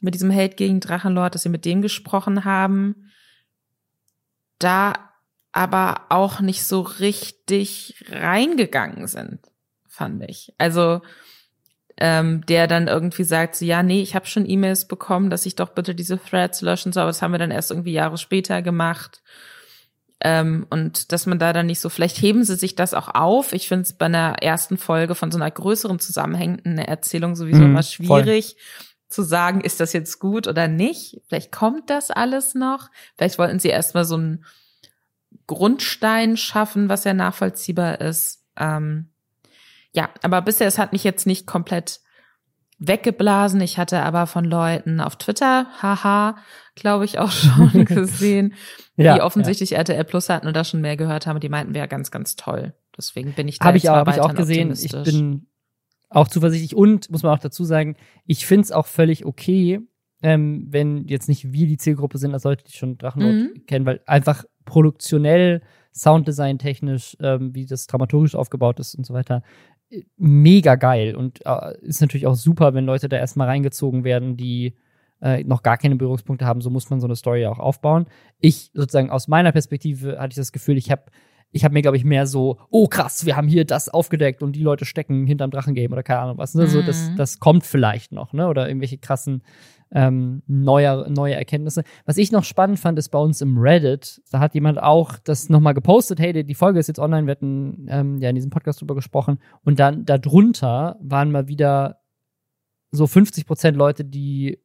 [0.00, 3.10] mit diesem Hate gegen Drachenlord, dass sie mit dem gesprochen haben,
[4.60, 4.92] da
[5.50, 9.40] aber auch nicht so richtig reingegangen sind,
[9.88, 10.54] fand ich.
[10.56, 11.00] Also
[11.96, 15.56] ähm, der dann irgendwie sagt, so, ja, nee, ich habe schon E-Mails bekommen, dass ich
[15.56, 18.62] doch bitte diese Threads löschen soll, aber das haben wir dann erst irgendwie Jahre später
[18.62, 19.20] gemacht.
[20.20, 23.52] Ähm, und dass man da dann nicht so, vielleicht heben sie sich das auch auf.
[23.52, 27.70] Ich finde es bei einer ersten Folge von so einer größeren zusammenhängenden Erzählung sowieso mhm,
[27.70, 29.08] immer schwierig voll.
[29.08, 31.20] zu sagen, ist das jetzt gut oder nicht.
[31.28, 32.90] Vielleicht kommt das alles noch.
[33.16, 34.44] Vielleicht wollten sie erstmal so einen
[35.46, 38.44] Grundstein schaffen, was ja nachvollziehbar ist.
[38.56, 39.10] Ähm,
[39.92, 42.00] ja, aber bisher, es hat mich jetzt nicht komplett
[42.78, 43.60] weggeblasen.
[43.60, 46.36] Ich hatte aber von Leuten auf Twitter, haha,
[46.74, 48.54] glaube ich, auch schon gesehen,
[48.96, 49.78] ja, die offensichtlich ja.
[49.78, 51.40] RTL Plus hatten und da schon mehr gehört haben.
[51.40, 52.74] Die meinten, wäre ganz, ganz toll.
[52.96, 54.72] Deswegen bin ich da hab ich auch, hab ich auch gesehen.
[54.72, 55.46] Ich bin
[56.10, 59.80] auch zuversichtlich und muss man auch dazu sagen, ich finde es auch völlig okay,
[60.22, 63.66] ähm, wenn jetzt nicht wir die Zielgruppe sind, als Leute, die schon Drachenlord mhm.
[63.66, 65.62] kennen, weil einfach produktionell,
[65.92, 69.42] Sounddesign technisch, ähm, wie das dramaturgisch aufgebaut ist und so weiter,
[70.16, 74.76] mega geil und äh, ist natürlich auch super, wenn Leute da erstmal reingezogen werden, die
[75.20, 76.60] äh, noch gar keine Berührungspunkte haben.
[76.60, 78.06] So muss man so eine Story auch aufbauen.
[78.40, 81.04] Ich sozusagen aus meiner Perspektive hatte ich das Gefühl, ich habe
[81.50, 84.52] ich habe mir, glaube ich, mehr so, oh krass, wir haben hier das aufgedeckt und
[84.52, 86.54] die Leute stecken hinterm Drachengame oder keine Ahnung was.
[86.54, 86.64] Ne?
[86.64, 86.68] Mhm.
[86.68, 87.16] So, das, mhm.
[87.16, 88.48] das kommt vielleicht noch, ne?
[88.48, 89.42] Oder irgendwelche krassen
[89.92, 91.82] ähm, neue, neue Erkenntnisse.
[92.04, 95.48] Was ich noch spannend fand, ist bei uns im Reddit, da hat jemand auch das
[95.48, 98.80] nochmal gepostet, hey, die Folge ist jetzt online, wir hatten ähm, ja in diesem Podcast
[98.80, 99.38] drüber gesprochen.
[99.64, 102.00] Und dann darunter waren mal wieder
[102.90, 104.58] so 50 Prozent Leute, die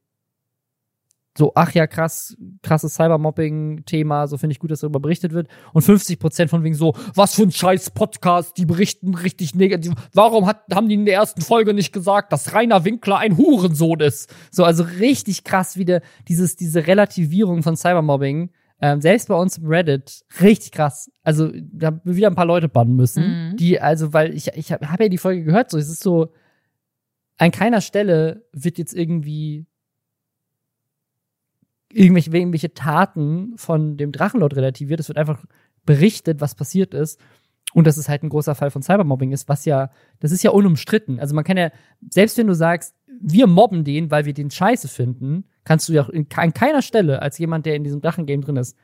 [1.36, 5.48] so, ach ja, krass, krasses Cybermobbing-Thema, so finde ich gut, dass darüber berichtet wird.
[5.74, 9.94] Und 50 Prozent von wegen so, was für ein scheiß Podcast, die berichten richtig negativ.
[10.14, 14.00] Warum hat, haben die in der ersten Folge nicht gesagt, dass Rainer Winkler ein Hurensohn
[14.00, 14.32] ist?
[14.52, 18.52] So, also richtig krass wieder dieses, diese Relativierung von Cybermobbing.
[18.80, 21.10] Ähm, selbst bei uns im Reddit, richtig krass.
[21.24, 23.58] Also, da haben wir wieder ein paar Leute bannen müssen, mhm.
[23.58, 26.34] die, also, weil ich, ich habe hab ja die Folge gehört, so, es ist so,
[27.38, 29.66] an keiner Stelle wird jetzt irgendwie
[31.94, 35.00] irgendwelche, irgendwelche Taten von dem Drachenlord relativiert.
[35.00, 35.44] Es wird einfach
[35.86, 37.20] berichtet, was passiert ist.
[37.74, 40.52] Und dass es halt ein großer Fall von Cybermobbing ist, was ja, das ist ja
[40.52, 41.20] unumstritten.
[41.20, 41.72] Also man kann ja,
[42.08, 46.08] selbst wenn du sagst, wir mobben den, weil wir den scheiße finden, kannst du ja
[46.36, 48.78] an keiner Stelle als jemand, der in diesem Drachengame drin ist,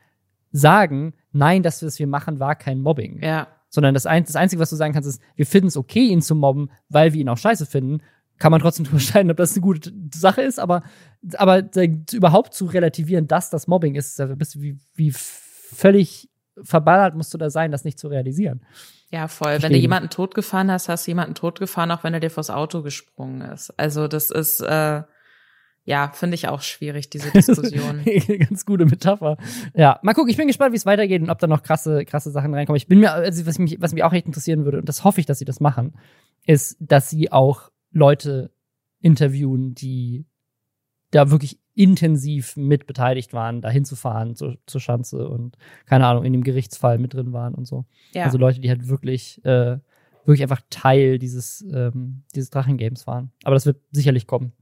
[0.50, 3.22] sagen, nein, das, was wir machen, war kein Mobbing.
[3.22, 3.48] Ja.
[3.68, 6.22] Sondern das, ein, das Einzige, was du sagen kannst, ist, wir finden es okay, ihn
[6.22, 8.02] zu mobben, weil wir ihn auch scheiße finden.
[8.40, 10.82] Kann man trotzdem unterscheiden, ob das eine gute Sache ist, aber,
[11.36, 11.62] aber
[12.12, 16.28] überhaupt zu relativieren, dass das Mobbing ist, bist du wie, wie völlig
[16.62, 18.60] verballert musst du da sein, das nicht zu realisieren.
[19.10, 19.52] Ja, voll.
[19.52, 19.70] Verstehen.
[19.70, 22.82] Wenn du jemanden totgefahren hast, hast du jemanden totgefahren, auch wenn er dir vors Auto
[22.82, 23.70] gesprungen ist.
[23.78, 25.02] Also das ist, äh,
[25.84, 28.04] ja, finde ich auch schwierig, diese Diskussion.
[28.38, 29.36] Ganz gute Metapher.
[29.74, 32.30] Ja, mal gucken, ich bin gespannt, wie es weitergeht und ob da noch krasse, krasse
[32.30, 32.76] Sachen reinkommen.
[32.76, 35.20] Ich bin mir, also was mich, was mich auch echt interessieren würde, und das hoffe
[35.20, 35.94] ich, dass sie das machen,
[36.46, 38.50] ist, dass sie auch Leute
[39.00, 40.26] interviewen, die
[41.10, 46.32] da wirklich intensiv mit beteiligt waren, da hinzufahren zur, zur Schanze und keine Ahnung, in
[46.32, 47.84] dem Gerichtsfall mit drin waren und so.
[48.12, 48.24] Ja.
[48.24, 49.78] Also Leute, die halt wirklich, äh,
[50.24, 53.32] wirklich einfach Teil dieses, ähm, dieses Drachengames waren.
[53.44, 54.52] Aber das wird sicherlich kommen.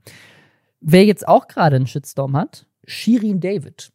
[0.81, 3.93] Wer jetzt auch gerade einen Shitstorm hat, Shirin David.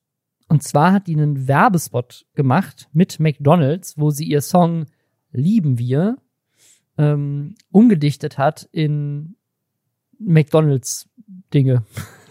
[0.50, 4.86] Und zwar hat die einen Werbespot gemacht mit McDonalds, wo sie ihr Song
[5.32, 6.17] Lieben wir
[6.97, 9.36] ähm, umgedichtet hat in
[10.19, 11.10] McDonalds
[11.53, 11.84] Dinge.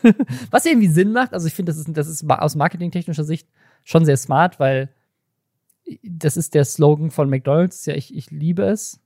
[0.51, 1.33] Was irgendwie Sinn macht.
[1.33, 3.49] Also ich finde, das ist, das ist aus marketingtechnischer Sicht
[3.85, 4.91] schon sehr smart, weil
[6.03, 7.87] das ist der Slogan von McDonalds.
[7.87, 9.01] Ja, ich, ich liebe es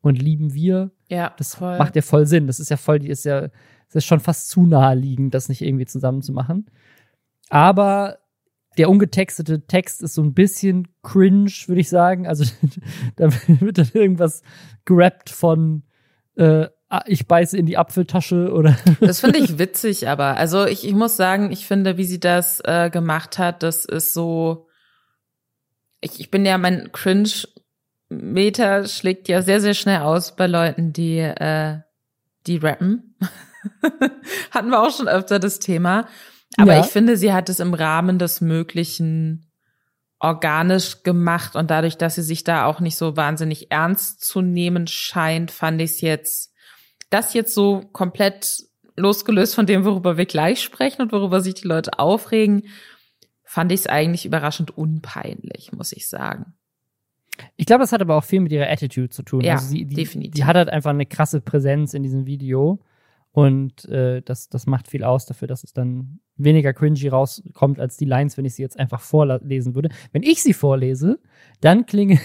[0.00, 0.90] und lieben wir.
[1.08, 1.78] Ja, das voll.
[1.78, 2.46] macht ja voll Sinn.
[2.46, 5.62] Das ist ja voll, die ist ja, das ist schon fast zu naheliegend, das nicht
[5.62, 6.66] irgendwie zusammen zu machen.
[7.48, 8.18] Aber
[8.78, 12.26] der ungetextete Text ist so ein bisschen cringe, würde ich sagen.
[12.26, 12.44] Also
[13.16, 14.42] da wird dann irgendwas
[14.84, 15.82] gerappt von
[16.36, 18.76] äh, Ah, ich beiße in die Apfeltasche oder.
[19.00, 22.60] Das finde ich witzig, aber also ich, ich muss sagen, ich finde, wie sie das
[22.64, 24.68] äh, gemacht hat, das ist so.
[26.00, 31.18] Ich, ich bin ja mein Cringe-Meter schlägt ja sehr, sehr schnell aus bei Leuten, die,
[31.18, 31.80] äh,
[32.46, 33.16] die rappen.
[34.52, 36.06] Hatten wir auch schon öfter das Thema.
[36.56, 36.80] Aber ja.
[36.80, 39.46] ich finde, sie hat es im Rahmen des Möglichen
[40.20, 44.86] organisch gemacht und dadurch, dass sie sich da auch nicht so wahnsinnig ernst zu nehmen
[44.86, 46.54] scheint, fand ich es jetzt
[47.10, 48.64] das jetzt so komplett
[48.96, 52.64] losgelöst von dem, worüber wir gleich sprechen und worüber sich die Leute aufregen,
[53.44, 56.54] fand ich es eigentlich überraschend unpeinlich, muss ich sagen.
[57.56, 59.42] Ich glaube, das hat aber auch viel mit ihrer Attitude zu tun.
[59.42, 60.34] Ja, also sie, die, definitiv.
[60.34, 62.80] Die hat halt einfach eine krasse Präsenz in diesem Video
[63.32, 67.96] und äh, das, das macht viel aus dafür, dass es dann weniger cringy rauskommt als
[67.96, 69.90] die Lines, wenn ich sie jetzt einfach vorlesen würde.
[70.12, 71.18] Wenn ich sie vorlese,
[71.60, 72.20] dann klingen,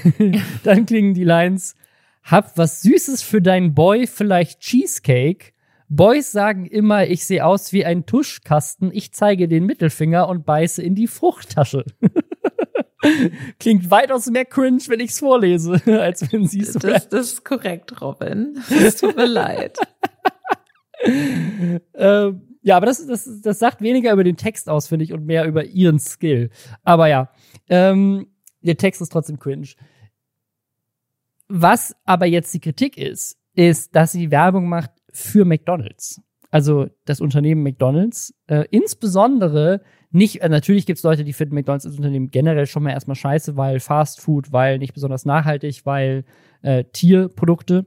[0.64, 1.76] dann klingen die Lines
[2.24, 5.54] hab was Süßes für deinen Boy, vielleicht Cheesecake.
[5.88, 8.92] Boys sagen immer, ich sehe aus wie ein Tuschkasten.
[8.94, 11.86] Ich zeige den Mittelfinger und beiße in die Fruchttasche.
[13.60, 18.02] Klingt weitaus mehr cringe, wenn ich's vorlese, als wenn sie es das, das ist korrekt,
[18.02, 18.62] Robin.
[18.70, 19.80] Es tut mir leid.
[21.96, 25.26] ähm, ja, aber das, das, das sagt weniger über den Text aus, finde ich, und
[25.26, 26.50] mehr über ihren Skill.
[26.84, 27.30] Aber ja,
[27.70, 28.28] ähm,
[28.62, 29.70] der Text ist trotzdem cringe.
[31.48, 36.22] Was aber jetzt die Kritik ist, ist, dass sie Werbung macht für McDonald's.
[36.52, 38.34] Also das Unternehmen McDonald's.
[38.48, 42.84] Äh, insbesondere nicht, äh, natürlich gibt es Leute, die finden McDonald's als Unternehmen generell schon
[42.84, 46.26] mal erstmal scheiße, weil Fast Food, weil nicht besonders nachhaltig, weil
[46.62, 47.86] äh, Tierprodukte.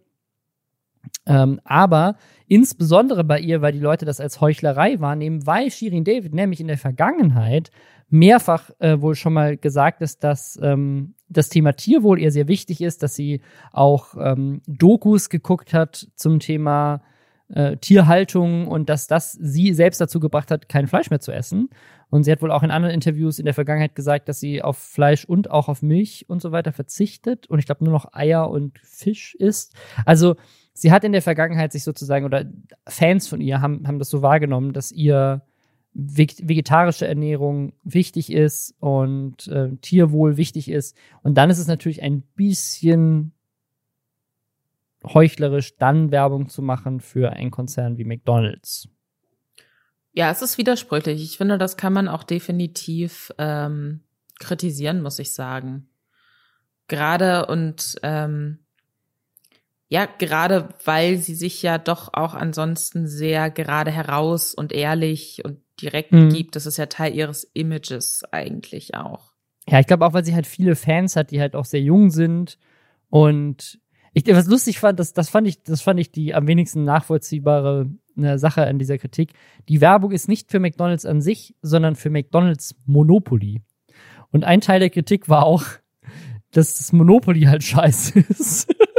[1.26, 6.34] Ähm, aber insbesondere bei ihr, weil die Leute das als Heuchlerei wahrnehmen, weil Shirin David
[6.34, 7.70] nämlich in der Vergangenheit
[8.08, 12.82] mehrfach äh, wohl schon mal gesagt ist, dass ähm, das Thema Tierwohl ihr sehr wichtig
[12.82, 13.40] ist, dass sie
[13.72, 17.02] auch ähm, Dokus geguckt hat zum Thema
[17.48, 21.70] äh, Tierhaltung und dass das sie selbst dazu gebracht hat, kein Fleisch mehr zu essen.
[22.10, 24.76] Und sie hat wohl auch in anderen Interviews in der Vergangenheit gesagt, dass sie auf
[24.76, 28.50] Fleisch und auch auf Milch und so weiter verzichtet und ich glaube nur noch Eier
[28.50, 29.74] und Fisch isst.
[30.04, 30.36] Also
[30.74, 32.44] sie hat in der Vergangenheit sich sozusagen oder
[32.86, 35.42] Fans von ihr haben, haben das so wahrgenommen, dass ihr
[35.94, 40.96] vegetarische Ernährung wichtig ist und äh, Tierwohl wichtig ist.
[41.22, 43.32] Und dann ist es natürlich ein bisschen
[45.04, 48.88] heuchlerisch, dann Werbung zu machen für einen Konzern wie McDonald's.
[50.14, 51.22] Ja, es ist widersprüchlich.
[51.22, 54.00] Ich finde, das kann man auch definitiv ähm,
[54.38, 55.88] kritisieren, muss ich sagen.
[56.88, 58.58] Gerade und ähm,
[59.92, 65.58] ja, gerade weil sie sich ja doch auch ansonsten sehr gerade heraus und ehrlich und
[65.82, 66.30] direkt mhm.
[66.30, 66.56] gibt.
[66.56, 69.34] Das ist ja Teil ihres Images eigentlich auch.
[69.68, 72.08] Ja, ich glaube auch, weil sie halt viele Fans hat, die halt auch sehr jung
[72.08, 72.56] sind
[73.10, 73.80] und
[74.14, 77.90] ich, was lustig fand, das, das fand ich, das fand ich die am wenigsten nachvollziehbare
[78.16, 79.34] eine Sache an dieser Kritik.
[79.68, 83.60] Die Werbung ist nicht für McDonalds an sich, sondern für McDonalds Monopoly.
[84.30, 85.64] Und ein Teil der Kritik war auch,
[86.50, 88.74] dass das Monopoly halt scheiße ist.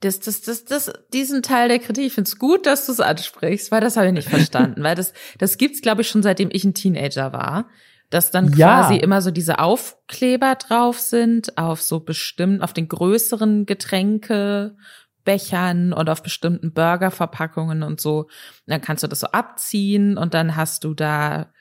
[0.00, 3.00] Das, das, das, das, diesen Teil der Kritik, ich finde es gut, dass du es
[3.00, 4.84] ansprichst, weil das habe ich nicht verstanden.
[4.84, 7.68] weil das, das gibt's, glaube ich, schon seitdem ich ein Teenager war.
[8.10, 8.80] Dass dann ja.
[8.80, 16.08] quasi immer so diese Aufkleber drauf sind, auf so bestimmt, auf den größeren Getränkebechern und
[16.08, 18.20] auf bestimmten Burgerverpackungen und so.
[18.20, 18.30] Und
[18.66, 21.52] dann kannst du das so abziehen und dann hast du da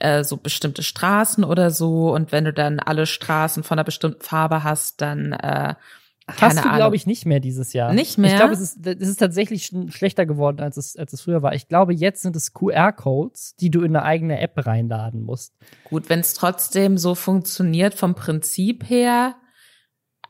[0.00, 2.12] äh, so bestimmte Straßen oder so.
[2.12, 5.76] Und wenn du dann alle Straßen von einer bestimmten Farbe hast, dann äh,
[6.28, 7.92] Hast du, glaube ich, nicht mehr dieses Jahr.
[7.94, 8.30] Nicht mehr?
[8.30, 11.54] Ich glaube, es ist, es ist tatsächlich schlechter geworden, als es, als es früher war.
[11.54, 15.54] Ich glaube, jetzt sind es QR-Codes, die du in eine eigene App reinladen musst.
[15.84, 19.36] Gut, wenn es trotzdem so funktioniert vom Prinzip her,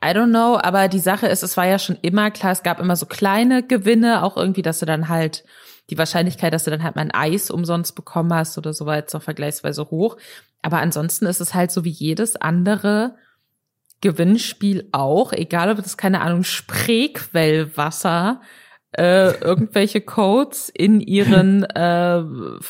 [0.03, 2.79] I don't know, aber die Sache ist, es war ja schon immer klar, es gab
[2.79, 5.45] immer so kleine Gewinne, auch irgendwie, dass du dann halt
[5.91, 8.97] die Wahrscheinlichkeit, dass du dann halt mal ein Eis umsonst bekommen hast oder so war
[8.97, 10.17] jetzt noch vergleichsweise hoch.
[10.63, 13.17] Aber ansonsten ist es halt so wie jedes andere
[14.01, 18.41] Gewinnspiel auch, egal ob das keine Ahnung Spreequellwasser
[18.93, 22.23] äh, irgendwelche Codes in ihren äh,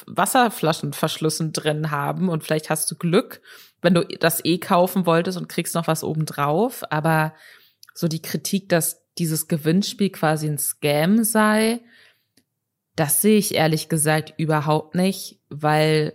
[0.06, 3.40] Wasserflaschenverschlüssen drin haben und vielleicht hast du Glück,
[3.82, 6.82] wenn du das eh kaufen wolltest und kriegst noch was obendrauf.
[6.90, 7.34] Aber
[7.94, 11.80] so die Kritik, dass dieses Gewinnspiel quasi ein Scam sei,
[12.96, 16.14] das sehe ich ehrlich gesagt überhaupt nicht, weil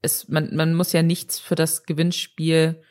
[0.00, 2.82] es, man, man muss ja nichts für das Gewinnspiel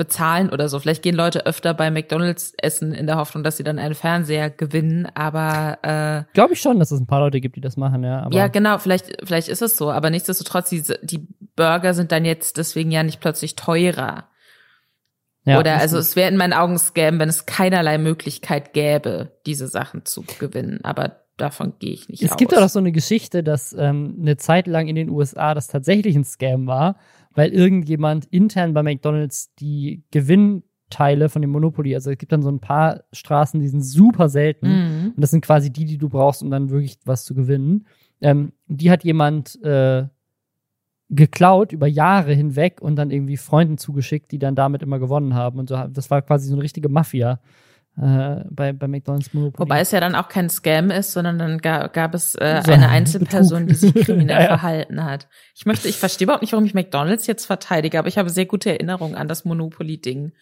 [0.00, 0.78] bezahlen oder so.
[0.78, 4.48] Vielleicht gehen Leute öfter bei McDonalds essen in der Hoffnung, dass sie dann einen Fernseher
[4.48, 8.02] gewinnen, aber äh, glaube ich schon, dass es ein paar Leute gibt, die das machen,
[8.02, 8.26] ja.
[8.30, 12.56] Ja, genau, vielleicht vielleicht ist es so, aber nichtsdestotrotz die, die Burger sind dann jetzt
[12.56, 14.24] deswegen ja nicht plötzlich teurer.
[15.44, 19.68] Ja, Oder also es wäre in meinen Augen Scam, wenn es keinerlei Möglichkeit gäbe, diese
[19.68, 20.80] Sachen zu gewinnen.
[20.82, 22.32] Aber davon gehe ich nicht es aus.
[22.32, 25.66] Es gibt auch so eine Geschichte, dass ähm, eine Zeit lang in den USA das
[25.66, 26.96] tatsächlich ein Scam war
[27.34, 32.50] weil irgendjemand intern bei McDonald's die Gewinnteile von dem Monopoly, also es gibt dann so
[32.50, 34.68] ein paar Straßen, die sind super selten.
[34.68, 35.12] Mhm.
[35.14, 37.86] Und das sind quasi die, die du brauchst, um dann wirklich was zu gewinnen.
[38.20, 40.06] Ähm, die hat jemand äh,
[41.08, 45.58] geklaut über Jahre hinweg und dann irgendwie Freunden zugeschickt, die dann damit immer gewonnen haben.
[45.58, 47.40] Und so, das war quasi so eine richtige Mafia
[48.00, 49.58] äh, bei, bei McDonald's Monopoly.
[49.58, 52.72] Wobei es ja dann auch kein Scam ist, sondern dann gab, gab es äh, so
[52.72, 54.48] eine Einzelperson, die sich kriminell ja, ja.
[54.48, 55.28] verhalten hat.
[55.54, 58.46] Ich möchte, ich verstehe überhaupt nicht, warum ich McDonald's jetzt verteidige, aber ich habe sehr
[58.46, 60.32] gute Erinnerungen an das Monopoly-Ding.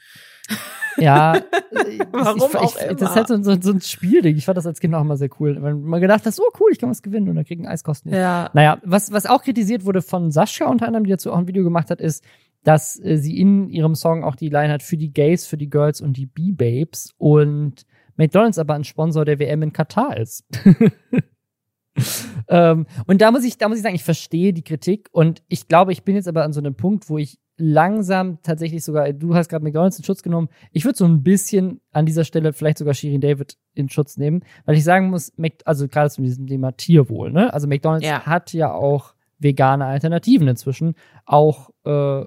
[1.01, 1.35] Ja,
[2.11, 2.94] warum ich, auch ich, immer.
[2.94, 4.37] das ist halt so, so, so ein Spielding.
[4.37, 5.57] Ich fand das als Kind auch immer sehr cool.
[5.61, 8.12] Wenn man gedacht hat, oh cool, ich kann was gewinnen und dann kriegen Eiskosten.
[8.12, 8.51] Ja.
[8.53, 11.62] Naja, was, was auch kritisiert wurde von Sascha unter anderem, die dazu auch ein Video
[11.62, 12.25] gemacht hat, ist,
[12.64, 15.71] dass äh, sie in ihrem Song auch die Line hat für die Gays, für die
[15.71, 20.44] Girls und die B-Babes und McDonalds aber ein Sponsor der WM in Katar ist.
[22.49, 25.68] ähm, und da muss ich, da muss ich sagen, ich verstehe die Kritik und ich
[25.68, 29.35] glaube, ich bin jetzt aber an so einem Punkt, wo ich langsam tatsächlich sogar, du
[29.35, 32.79] hast gerade McDonalds in Schutz genommen, ich würde so ein bisschen an dieser Stelle vielleicht
[32.79, 35.33] sogar Shirin David in Schutz nehmen, weil ich sagen muss,
[35.64, 37.53] also gerade zu diesem Thema Tierwohl, ne?
[37.53, 38.25] Also McDonalds ja.
[38.27, 40.94] hat ja auch vegane Alternativen inzwischen,
[41.25, 42.25] auch äh,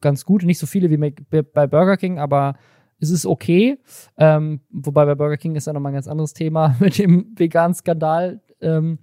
[0.00, 0.42] ganz gut.
[0.44, 2.54] Nicht so viele wie bei Burger King, aber
[3.00, 3.78] es ist okay.
[4.16, 7.74] Ähm, wobei bei Burger King ist ja nochmal ein ganz anderes Thema mit dem veganen
[7.74, 8.40] Skandal.
[8.60, 8.98] Ähm,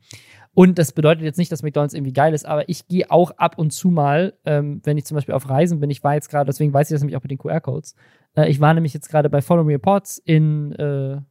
[0.53, 3.57] und das bedeutet jetzt nicht, dass McDonalds irgendwie geil ist, aber ich gehe auch ab
[3.57, 6.45] und zu mal, ähm, wenn ich zum Beispiel auf Reisen bin, ich war jetzt gerade,
[6.47, 7.95] deswegen weiß ich das nämlich auch mit den QR-Codes.
[8.35, 11.21] Äh, ich war nämlich jetzt gerade bei Follow Me Reports in äh,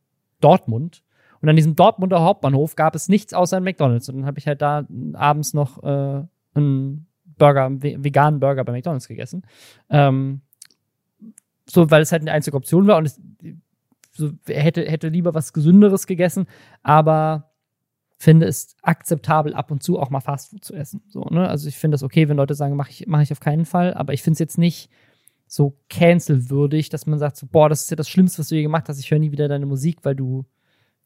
[0.40, 1.02] Dortmund.
[1.42, 4.08] Und an diesem Dortmunder Hauptbahnhof gab es nichts außer ein McDonalds.
[4.08, 6.22] Und dann habe ich halt da abends noch äh,
[6.54, 7.06] ein
[7.40, 9.42] Burger, veganen Burger bei McDonalds gegessen.
[9.88, 10.42] Ähm,
[11.68, 13.20] so, weil es halt eine einzige Option war und es
[14.12, 16.46] so, hätte, hätte lieber was Gesünderes gegessen,
[16.82, 17.50] aber
[18.18, 21.02] finde es akzeptabel, ab und zu auch mal Fastfood zu essen.
[21.08, 21.48] So, ne?
[21.48, 23.94] Also ich finde es okay, wenn Leute sagen, mache ich, mach ich auf keinen Fall,
[23.94, 24.90] aber ich finde es jetzt nicht
[25.46, 28.62] so cancelwürdig, dass man sagt, so, boah, das ist ja das Schlimmste, was du je
[28.62, 30.44] gemacht hast, ich höre nie wieder deine Musik, weil du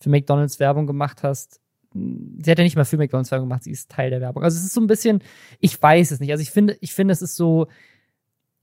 [0.00, 1.60] für McDonalds Werbung gemacht hast
[1.94, 4.42] sie hat ja nicht mal für McDonalds Werbung gemacht, sie ist Teil der Werbung.
[4.42, 5.22] Also es ist so ein bisschen,
[5.60, 6.32] ich weiß es nicht.
[6.32, 7.68] Also ich finde, ich finde, es ist so,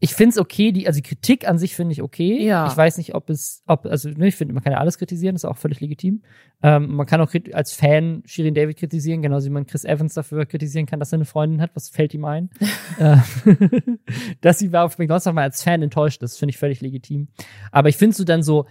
[0.04, 2.44] ich finde es okay, die, also die Kritik an sich finde ich okay.
[2.44, 2.68] Ja.
[2.68, 5.36] Ich weiß nicht, ob es, ob, also ne, ich finde, man kann ja alles kritisieren,
[5.36, 6.24] das ist auch völlig legitim.
[6.64, 10.46] Ähm, man kann auch als Fan Shirin David kritisieren, genauso wie man Chris Evans dafür
[10.48, 11.72] kritisieren kann, dass er eine Freundin hat.
[11.76, 12.50] Was fällt ihm ein?
[13.00, 13.18] äh,
[14.42, 17.28] dass sie auf McDonalds mal als Fan enttäuscht ist, finde ich völlig legitim.
[17.72, 18.66] Aber ich finde so dann so,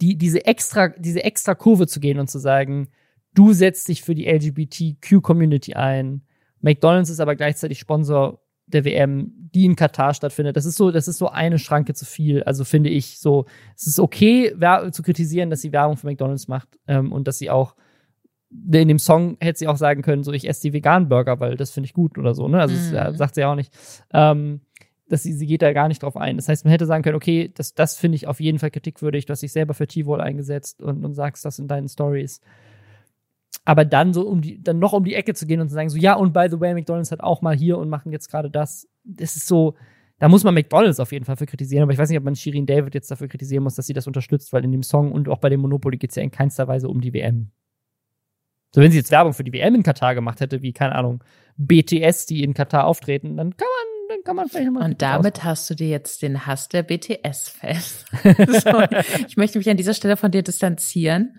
[0.00, 2.88] die, diese extra, diese extra Kurve zu gehen und zu sagen,
[3.34, 6.22] du setzt dich für die LGBTQ-Community ein.
[6.60, 10.56] McDonald's ist aber gleichzeitig Sponsor der WM, die in Katar stattfindet.
[10.56, 12.42] Das ist so, das ist so eine Schranke zu viel.
[12.44, 14.54] Also finde ich so, es ist okay,
[14.92, 17.74] zu kritisieren, dass sie Werbung für McDonald's macht ähm, und dass sie auch
[18.50, 21.56] in dem Song hätte sie auch sagen können, so ich esse die veganen Burger, weil
[21.56, 22.48] das finde ich gut oder so.
[22.48, 22.60] Ne?
[22.60, 22.92] Also mhm.
[22.92, 23.72] das sagt sie auch nicht.
[24.12, 24.60] Ähm,
[25.08, 26.36] dass sie, sie geht da gar nicht drauf ein.
[26.36, 29.26] Das heißt, man hätte sagen können, okay, das, das finde ich auf jeden Fall kritikwürdig,
[29.26, 32.40] du hast dich selber für T-Wohl eingesetzt und, und sagst das in deinen Stories.
[33.64, 35.88] Aber dann so um die, dann noch um die Ecke zu gehen und zu sagen,
[35.88, 38.50] so, ja, und by the way, McDonalds hat auch mal hier und machen jetzt gerade
[38.50, 38.88] das.
[39.04, 39.74] Das ist so,
[40.18, 42.34] da muss man McDonalds auf jeden Fall für kritisieren, aber ich weiß nicht, ob man
[42.34, 45.28] Shirin David jetzt dafür kritisieren muss, dass sie das unterstützt, weil in dem Song und
[45.28, 47.50] auch bei dem Monopoly geht es ja in keinster Weise um die WM.
[48.74, 51.22] So, wenn sie jetzt Werbung für die WM in Katar gemacht hätte, wie, keine Ahnung,
[51.56, 53.91] BTS, die in Katar auftreten, dann kann man
[54.22, 54.84] dann kann man vielleicht mal.
[54.84, 55.44] Und damit aus.
[55.44, 58.04] hast du dir jetzt den Hass der BTS-Fans.
[58.62, 58.82] so,
[59.26, 61.38] ich möchte mich an dieser Stelle von dir distanzieren.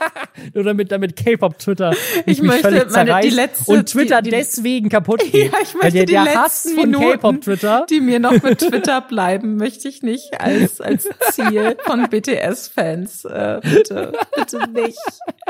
[0.54, 1.94] Nur damit, damit K-Pop-Twitter
[2.26, 5.52] ich möchte völlig meine, die letzte, und Twitter die, die, deswegen kaputt geht.
[5.52, 9.56] Ja, ich möchte der, die der Hass von K-Pop-Twitter, die mir noch mit Twitter bleiben,
[9.56, 13.24] möchte ich nicht als, als Ziel von BTS-Fans.
[13.24, 14.98] Äh, bitte, bitte nicht.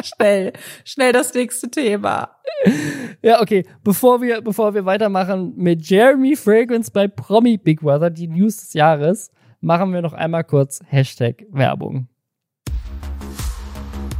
[0.02, 0.52] Schnell,
[0.84, 2.36] schnell das nächste Thema.
[3.22, 3.64] Ja, okay.
[3.84, 8.72] Bevor wir, bevor wir weitermachen mit Jeremy Fragrance bei Promi Big Brother, die News des
[8.72, 12.08] Jahres, machen wir noch einmal kurz Hashtag Werbung.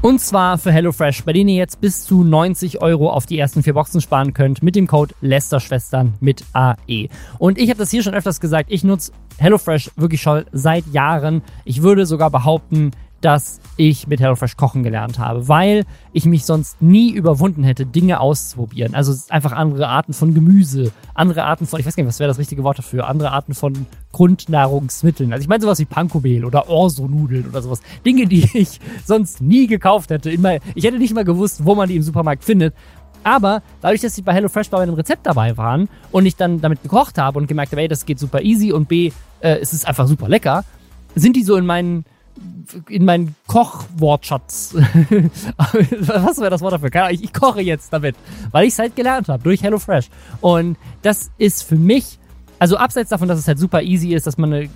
[0.03, 3.63] Und zwar für HelloFresh, bei denen ihr jetzt bis zu 90 Euro auf die ersten
[3.63, 7.09] vier Boxen sparen könnt mit dem Code Lästerschwestern mit AE.
[7.39, 11.43] Und ich habe das hier schon öfters gesagt, ich nutze HelloFresh wirklich schon seit Jahren.
[11.65, 12.91] Ich würde sogar behaupten,
[13.23, 18.21] dass ich mit HelloFresh kochen gelernt habe, weil ich mich sonst nie überwunden hätte, Dinge
[18.21, 18.95] auszuprobieren.
[18.95, 22.29] Also einfach andere Arten von Gemüse, andere Arten von, ich weiß gar nicht, was wäre
[22.29, 25.33] das richtige Wort dafür, andere Arten von Grundnahrungsmitteln.
[25.33, 27.81] Also ich meine sowas wie Pankobel oder Orso-Nudeln oder sowas.
[28.05, 30.31] Dinge, die ich sonst nie gekauft hätte.
[30.31, 32.75] Immer, ich hätte nicht mal gewusst, wo man die im Supermarkt findet.
[33.25, 36.83] Aber dadurch, dass sie bei HelloFresh bei meinem Rezept dabei waren und ich dann damit
[36.83, 39.87] gekocht habe und gemerkt habe, ey, das geht super easy und B, äh, es ist
[39.87, 40.65] einfach super lecker,
[41.15, 42.05] sind die so in meinen
[42.89, 44.75] in meinen Kochwortschatz.
[45.57, 46.91] Was wäre das Wort dafür?
[46.91, 48.17] Keine Ahnung, ich, ich koche jetzt damit,
[48.51, 50.09] weil ich es halt gelernt habe durch HelloFresh.
[50.41, 52.19] Und das ist für mich,
[52.59, 54.71] also abseits davon, dass es halt super easy ist, dass man eine,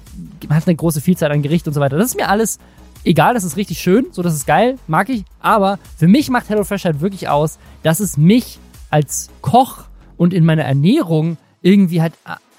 [0.49, 1.97] man hat eine große Vielzahl an Gerichten und so weiter.
[1.97, 2.59] Das ist mir alles
[3.05, 5.25] egal, das ist richtig schön, so das ist geil, mag ich.
[5.41, 8.59] Aber für mich macht HelloFresh halt wirklich aus, dass es mich
[8.91, 9.85] als Koch
[10.17, 12.15] und in meiner Ernährung irgendwie halt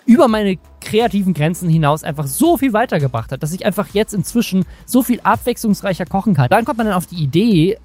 [0.05, 0.57] über meine
[0.87, 5.19] kreativen Grenzen hinaus einfach so viel weitergebracht hat, dass ich einfach jetzt inzwischen so viel
[5.19, 6.47] abwechslungsreicher kochen kann.
[6.49, 7.77] Dann kommt man dann auf die Idee, äh,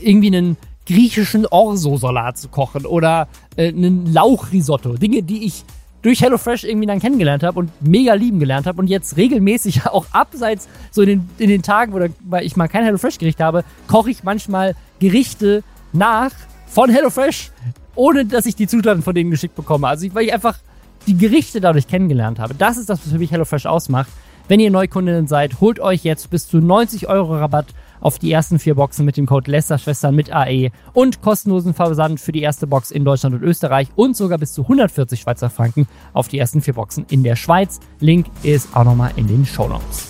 [0.00, 3.26] irgendwie einen griechischen Orso-Salat zu kochen oder
[3.56, 4.94] äh, einen Lauchrisotto.
[4.94, 5.64] Dinge, die ich
[6.02, 10.06] durch HelloFresh irgendwie dann kennengelernt habe und mega lieben gelernt habe und jetzt regelmäßig auch
[10.12, 14.22] abseits so in den, in den Tagen, wo ich mal kein HelloFresh-Gericht habe, koche ich
[14.22, 16.30] manchmal Gerichte nach
[16.68, 17.50] von HelloFresh,
[17.96, 19.88] ohne dass ich die Zutaten von denen geschickt bekomme.
[19.88, 20.58] Also ich, weil ich einfach
[21.06, 22.54] die Gerichte dadurch kennengelernt habe.
[22.54, 24.08] Das ist das, was für mich HelloFresh ausmacht.
[24.46, 27.68] Wenn ihr Neukundinnen seid, holt euch jetzt bis zu 90 Euro Rabatt
[28.00, 32.32] auf die ersten vier Boxen mit dem Code Lästerschwestern mit AE und kostenlosen Versand für
[32.32, 36.28] die erste Box in Deutschland und Österreich und sogar bis zu 140 Schweizer Franken auf
[36.28, 37.80] die ersten vier Boxen in der Schweiz.
[38.00, 40.08] Link ist auch nochmal in den Show Notes.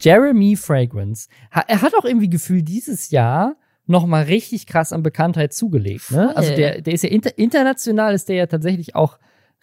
[0.00, 3.56] Jeremy Fragrance, er hat auch irgendwie Gefühl dieses Jahr
[3.92, 6.10] noch mal richtig krass an Bekanntheit zugelegt.
[6.10, 6.36] Ne?
[6.36, 9.18] Also der, der ist ja inter, international ist der ja tatsächlich auch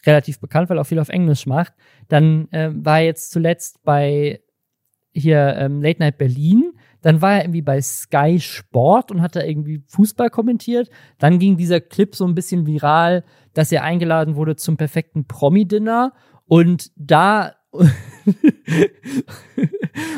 [0.06, 1.74] relativ bekannt, weil er auch viel auf Englisch macht.
[2.08, 4.40] Dann äh, war er jetzt zuletzt bei
[5.12, 6.72] hier ähm, Late Night Berlin.
[7.02, 10.90] Dann war er irgendwie bei Sky Sport und hat da irgendwie Fußball kommentiert.
[11.18, 16.14] Dann ging dieser Clip so ein bisschen viral, dass er eingeladen wurde zum perfekten Promi-Dinner.
[16.46, 17.56] Und da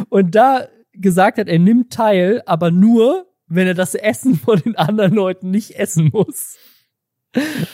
[0.09, 4.75] und da gesagt hat, er nimmt teil, aber nur, wenn er das Essen von den
[4.75, 6.57] anderen Leuten nicht essen muss.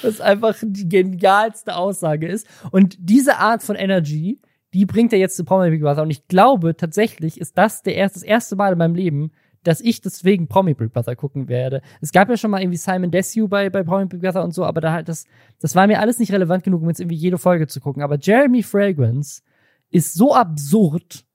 [0.02, 2.48] Was einfach die genialste Aussage ist.
[2.72, 4.40] Und diese Art von Energy,
[4.74, 6.04] die bringt er jetzt zu Promi Big Brother.
[6.04, 9.32] Und ich glaube, tatsächlich ist das der erste, das erste Mal in meinem Leben,
[9.64, 11.82] dass ich deswegen Promi Big Brother gucken werde.
[12.02, 14.64] Es gab ja schon mal irgendwie Simon Desue bei, bei Promi Big Brother und so,
[14.64, 15.26] aber da halt das,
[15.60, 18.04] das war mir alles nicht relevant genug, um jetzt irgendwie jede Folge zu gucken.
[18.04, 19.42] Aber Jeremy Fragrance
[19.90, 21.26] ist so absurd,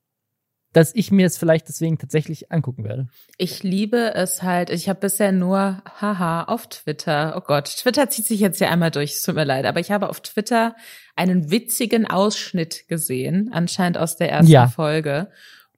[0.73, 3.09] dass ich mir es vielleicht deswegen tatsächlich angucken werde.
[3.37, 4.71] Ich liebe es halt.
[4.71, 7.35] Ich habe bisher nur, haha, auf Twitter.
[7.37, 9.13] Oh Gott, Twitter zieht sich jetzt ja einmal durch.
[9.13, 10.75] Es tut mir leid, aber ich habe auf Twitter
[11.15, 14.69] einen witzigen Ausschnitt gesehen, anscheinend aus der ersten ja.
[14.69, 15.31] Folge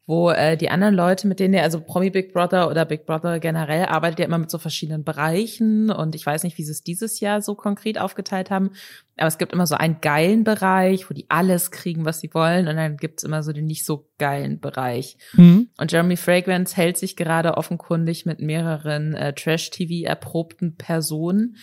[0.07, 3.41] wo äh, die anderen Leute, mit denen ihr, also Promi Big Brother oder Big Brother
[3.41, 6.83] generell, arbeitet ja immer mit so verschiedenen Bereichen und ich weiß nicht, wie sie es
[6.83, 8.73] dieses Jahr so konkret aufgeteilt haben,
[9.17, 12.69] aber es gibt immer so einen geilen Bereich, wo die alles kriegen, was sie wollen
[12.69, 15.17] und dann gibt's immer so den nicht so geilen Bereich.
[15.33, 15.71] Mhm.
[15.79, 21.57] Und Jeremy Fragrance hält sich gerade offenkundig mit mehreren äh, Trash-TV erprobten Personen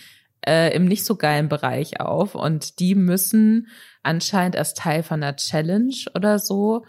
[0.44, 3.68] äh, im nicht so geilen Bereich auf und die müssen
[4.02, 6.84] anscheinend als Teil von einer Challenge oder so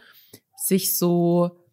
[0.64, 1.64] sich so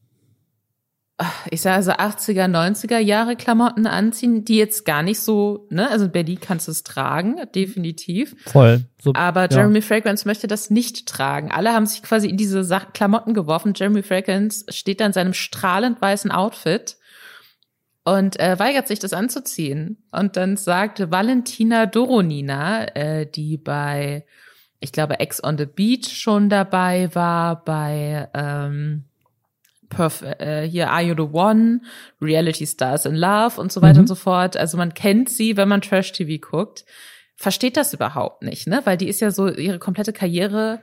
[1.51, 6.07] ich sage also 80er, 90er Jahre Klamotten anziehen, die jetzt gar nicht so, ne, also
[6.07, 8.34] in Berlin kannst du es tragen, definitiv.
[8.47, 8.84] Voll.
[9.03, 9.84] So, Aber Jeremy ja.
[9.84, 11.51] Fragrance möchte das nicht tragen.
[11.51, 13.74] Alle haben sich quasi in diese Klamotten geworfen.
[13.76, 16.97] Jeremy Fragrance steht da in seinem strahlend weißen Outfit
[18.05, 20.03] und äh, weigert sich das anzuziehen.
[20.11, 24.24] Und dann sagt Valentina Doronina, äh, die bei,
[24.81, 29.05] ich glaube, Ex on the Beach schon dabei war, bei ähm,
[29.91, 31.83] Perf äh, hier Are You the One,
[32.20, 34.01] Reality Stars in Love und so weiter mhm.
[34.01, 34.57] und so fort.
[34.57, 36.85] Also man kennt sie, wenn man Trash TV guckt,
[37.37, 38.81] versteht das überhaupt nicht, ne?
[38.85, 40.81] Weil die ist ja so ihre komplette Karriere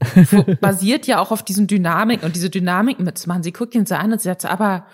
[0.60, 3.42] basiert ja auch auf diesen Dynamiken und diese Dynamiken mitzumachen.
[3.42, 4.86] Sie guckt ihn so an und sie sagt so, aber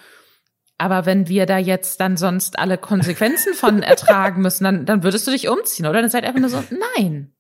[0.77, 5.27] aber wenn wir da jetzt dann sonst alle Konsequenzen von ertragen müssen, dann, dann würdest
[5.27, 6.01] du dich umziehen, oder?
[6.01, 6.63] Dann seid einfach nur so,
[6.97, 7.33] nein.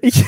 [0.00, 0.24] Ich,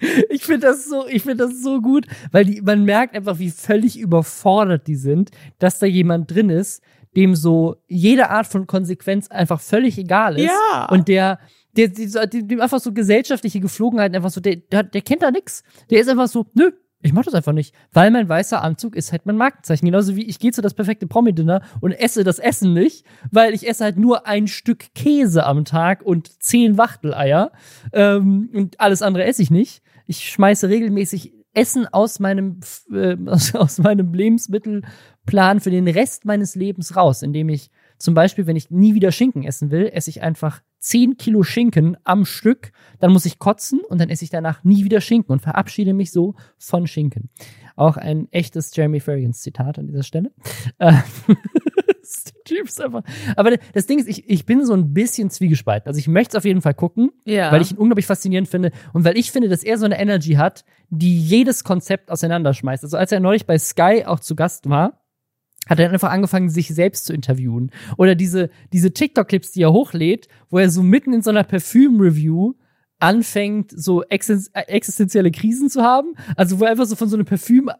[0.30, 3.50] ich finde das so, ich finde das so gut, weil die, man merkt einfach, wie
[3.50, 6.82] völlig überfordert die sind, dass da jemand drin ist,
[7.16, 10.50] dem so jede Art von Konsequenz einfach völlig egal ist.
[10.50, 10.88] Ja.
[10.90, 11.38] Und der,
[11.76, 15.62] der, dem einfach so gesellschaftliche Geflogenheiten einfach so, der, der, der kennt da nix.
[15.90, 16.72] Der ist einfach so, nö,
[17.02, 19.86] ich mach das einfach nicht, weil mein weißer Anzug ist halt mein Markenzeichen.
[19.86, 23.68] Genauso wie ich gehe zu das perfekte Promi-Dinner und esse das Essen nicht, weil ich
[23.68, 27.50] esse halt nur ein Stück Käse am Tag und zehn Wachteleier
[27.92, 29.82] ähm, und alles andere esse ich nicht.
[30.06, 32.60] Ich schmeiße regelmäßig Essen aus meinem
[32.92, 38.46] äh, aus, aus meinem Lebensmittelplan für den Rest meines Lebens raus, indem ich zum Beispiel,
[38.46, 42.72] wenn ich nie wieder Schinken essen will, esse ich einfach 10 Kilo Schinken am Stück,
[42.98, 46.10] dann muss ich kotzen und dann esse ich danach nie wieder Schinken und verabschiede mich
[46.10, 47.30] so von Schinken.
[47.76, 50.32] Auch ein echtes Jeremy Ferriens Zitat an dieser Stelle.
[50.78, 50.94] Äh.
[53.36, 55.86] Aber das Ding ist, ich, ich bin so ein bisschen zwiegespalten.
[55.86, 57.52] Also ich möchte es auf jeden Fall gucken, ja.
[57.52, 60.32] weil ich ihn unglaublich faszinierend finde und weil ich finde, dass er so eine Energy
[60.32, 62.84] hat, die jedes Konzept auseinanderschmeißt.
[62.84, 65.01] Also als er neulich bei Sky auch zu Gast war,
[65.68, 67.70] hat er einfach angefangen, sich selbst zu interviewen.
[67.96, 72.54] Oder diese, diese TikTok-Clips, die er hochlädt, wo er so mitten in so einer Parfüm-Review
[72.98, 76.14] anfängt, so existenzielle Krisen zu haben.
[76.36, 77.70] Also wo er einfach so von so einem Parfüm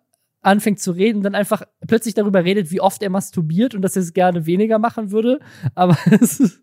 [0.43, 3.97] anfängt zu reden, und dann einfach plötzlich darüber redet, wie oft er masturbiert und dass
[3.97, 5.39] er es gerne weniger machen würde.
[5.75, 6.63] Aber es ist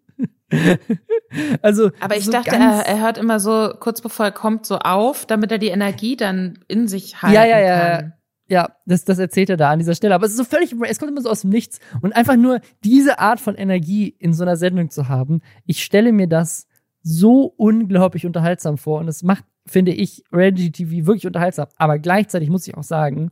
[1.62, 1.92] also.
[2.00, 5.26] Aber ich so dachte, er, er hört immer so kurz bevor er kommt so auf,
[5.26, 8.14] damit er die Energie dann in sich halten ja, ja, ja, kann.
[8.50, 10.16] Ja, das, das erzählt er da an dieser Stelle.
[10.16, 11.80] Aber es ist so völlig, es kommt immer so aus dem Nichts.
[12.02, 16.12] Und einfach nur diese Art von Energie in so einer Sendung zu haben, ich stelle
[16.12, 16.68] mir das
[17.04, 19.00] so unglaublich unterhaltsam vor.
[19.00, 21.68] Und es macht, finde ich, Reality TV wirklich unterhaltsam.
[21.78, 23.30] Aber gleichzeitig muss ich auch sagen,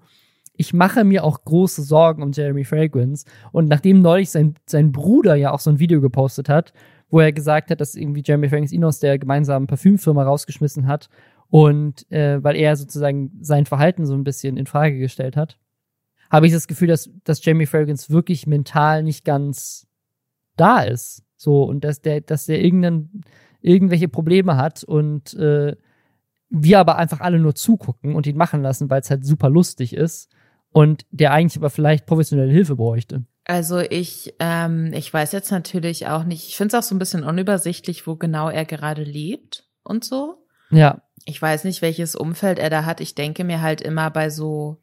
[0.58, 3.26] ich mache mir auch große Sorgen um Jeremy Fragrance.
[3.52, 6.74] Und nachdem neulich sein, sein Bruder ja auch so ein Video gepostet hat,
[7.10, 11.10] wo er gesagt hat, dass irgendwie Jeremy Fragrance ihn aus der gemeinsamen Parfümfirma rausgeschmissen hat
[11.50, 15.58] und äh, weil er sozusagen sein Verhalten so ein bisschen in Frage gestellt hat,
[16.30, 19.88] habe ich das Gefühl, dass, dass Jamie Fragrance wirklich mental nicht ganz
[20.58, 21.24] da ist.
[21.38, 23.22] So, und dass der, dass der irgendein,
[23.62, 25.76] irgendwelche Probleme hat und äh,
[26.50, 29.94] wir aber einfach alle nur zugucken und ihn machen lassen, weil es halt super lustig
[29.94, 30.32] ist
[30.72, 33.26] und der eigentlich aber vielleicht professionelle Hilfe bräuchte.
[33.46, 37.00] Also ich, ähm, ich weiß jetzt natürlich auch nicht, ich finde es auch so ein
[37.00, 40.46] bisschen unübersichtlich, wo genau er gerade lebt und so.
[40.70, 41.02] Ja.
[41.26, 43.02] Ich weiß nicht, welches Umfeld er da hat.
[43.02, 44.82] Ich denke mir halt immer bei so,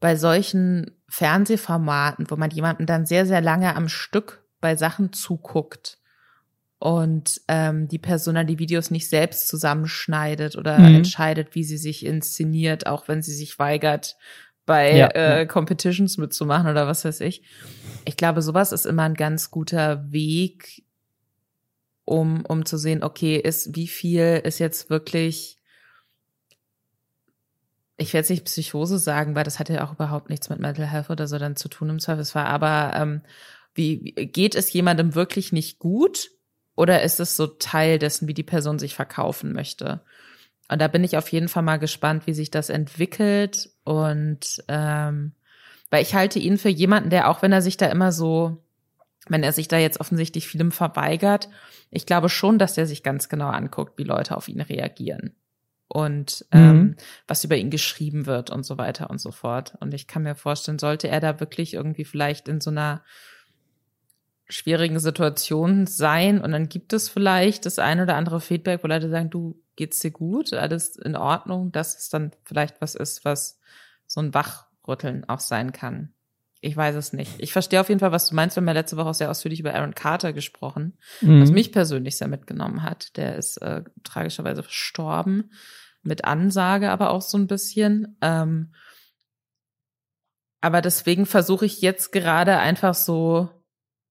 [0.00, 5.98] bei solchen Fernsehformaten, wo man jemanden dann sehr, sehr lange am Stück bei Sachen zuguckt
[6.78, 10.96] und ähm, die Person dann die Videos nicht selbst zusammenschneidet oder mhm.
[10.96, 14.16] entscheidet, wie sie sich inszeniert, auch wenn sie sich weigert,
[14.66, 15.46] bei ja, äh.
[15.46, 17.42] Competitions mitzumachen oder was weiß ich.
[18.04, 20.84] Ich glaube, sowas ist immer ein ganz guter Weg,
[22.06, 25.58] um, um zu sehen, okay, ist, wie viel ist jetzt wirklich,
[27.98, 30.86] ich werde jetzt nicht Psychose sagen, weil das hat ja auch überhaupt nichts mit Mental
[30.86, 33.22] Health oder so dann zu tun im Zweifelsfall, aber ähm,
[33.74, 36.30] wie geht es jemandem wirklich nicht gut
[36.76, 40.00] oder ist es so Teil dessen, wie die Person sich verkaufen möchte?
[40.68, 45.32] Und da bin ich auf jeden Fall mal gespannt, wie sich das entwickelt und ähm,
[45.90, 48.62] weil ich halte ihn für jemanden, der auch wenn er sich da immer so
[49.28, 51.48] wenn er sich da jetzt offensichtlich vielem verweigert,
[51.90, 55.34] ich glaube schon, dass er sich ganz genau anguckt, wie Leute auf ihn reagieren
[55.88, 56.58] und mhm.
[56.58, 56.96] ähm,
[57.28, 59.74] was über ihn geschrieben wird und so weiter und so fort.
[59.80, 63.02] Und ich kann mir vorstellen, sollte er da wirklich irgendwie vielleicht in so einer
[64.48, 69.10] schwierigen Situation sein und dann gibt es vielleicht das ein oder andere Feedback, wo Leute
[69.10, 73.58] sagen, du geht's dir gut, alles in Ordnung, dass es dann vielleicht was ist, was
[74.06, 76.12] so ein Wachrütteln auch sein kann.
[76.60, 77.32] Ich weiß es nicht.
[77.38, 78.56] Ich verstehe auf jeden Fall, was du meinst.
[78.56, 81.42] Wir haben ja letzte Woche auch sehr ausführlich über Aaron Carter gesprochen, mhm.
[81.42, 83.16] was mich persönlich sehr mitgenommen hat.
[83.16, 85.52] Der ist äh, tragischerweise verstorben,
[86.02, 88.16] mit Ansage aber auch so ein bisschen.
[88.22, 88.72] Ähm,
[90.60, 93.50] Aber deswegen versuche ich jetzt gerade einfach so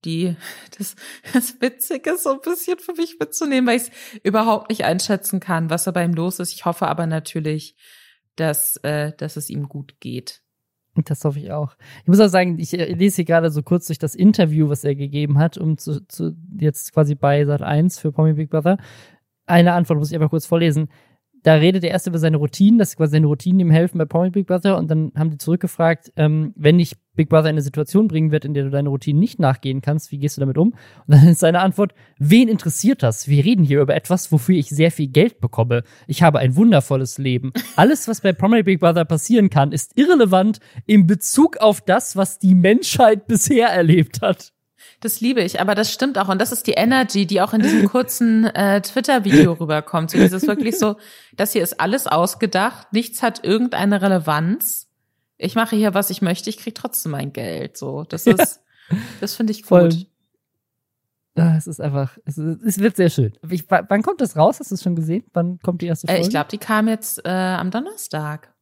[0.04, 0.36] die,
[0.78, 0.94] das,
[1.34, 5.68] das Witzige so ein bisschen für mich mitzunehmen, weil ich es überhaupt nicht einschätzen kann,
[5.68, 6.52] was da bei ihm los ist.
[6.52, 7.76] Ich hoffe aber natürlich,
[8.36, 10.42] dass, äh, dass es ihm gut geht.
[11.04, 11.76] Das hoffe ich auch.
[12.02, 14.84] Ich muss auch sagen, ich äh, lese hier gerade so kurz durch das Interview, was
[14.84, 18.78] er gegeben hat, um zu, zu jetzt quasi bei Sat 1 für Pommy Big Brother.
[19.46, 20.88] Eine Antwort muss ich einfach kurz vorlesen
[21.46, 24.30] da redet er erst über seine Routinen, dass quasi seine Routinen ihm helfen bei Promi
[24.30, 28.08] Big Brother und dann haben die zurückgefragt, ähm, wenn dich Big Brother in eine Situation
[28.08, 30.70] bringen wird, in der du deine Routinen nicht nachgehen kannst, wie gehst du damit um?
[31.06, 33.28] Und dann ist seine Antwort, wen interessiert das?
[33.28, 35.84] Wir reden hier über etwas, wofür ich sehr viel Geld bekomme.
[36.08, 37.52] Ich habe ein wundervolles Leben.
[37.76, 42.40] Alles, was bei Promi Big Brother passieren kann, ist irrelevant in Bezug auf das, was
[42.40, 44.52] die Menschheit bisher erlebt hat.
[45.00, 46.28] Das liebe ich, aber das stimmt auch.
[46.28, 50.10] Und das ist die Energy, die auch in diesem kurzen äh, Twitter-Video rüberkommt.
[50.10, 50.96] So dieses wirklich so,
[51.36, 54.88] das hier ist alles ausgedacht, nichts hat irgendeine Relevanz.
[55.36, 57.76] Ich mache hier, was ich möchte, ich krieg trotzdem mein Geld.
[57.76, 58.96] So, das ist, ja.
[59.20, 59.68] das finde ich gut.
[59.68, 60.06] Voll.
[61.38, 63.36] Ah, es ist einfach, es, ist, es wird sehr schön.
[63.50, 64.58] Ich, wann kommt das raus?
[64.58, 65.24] Hast du es schon gesehen?
[65.34, 66.22] Wann kommt die erste Folge?
[66.22, 68.54] Äh, ich glaube, die kam jetzt äh, am Donnerstag.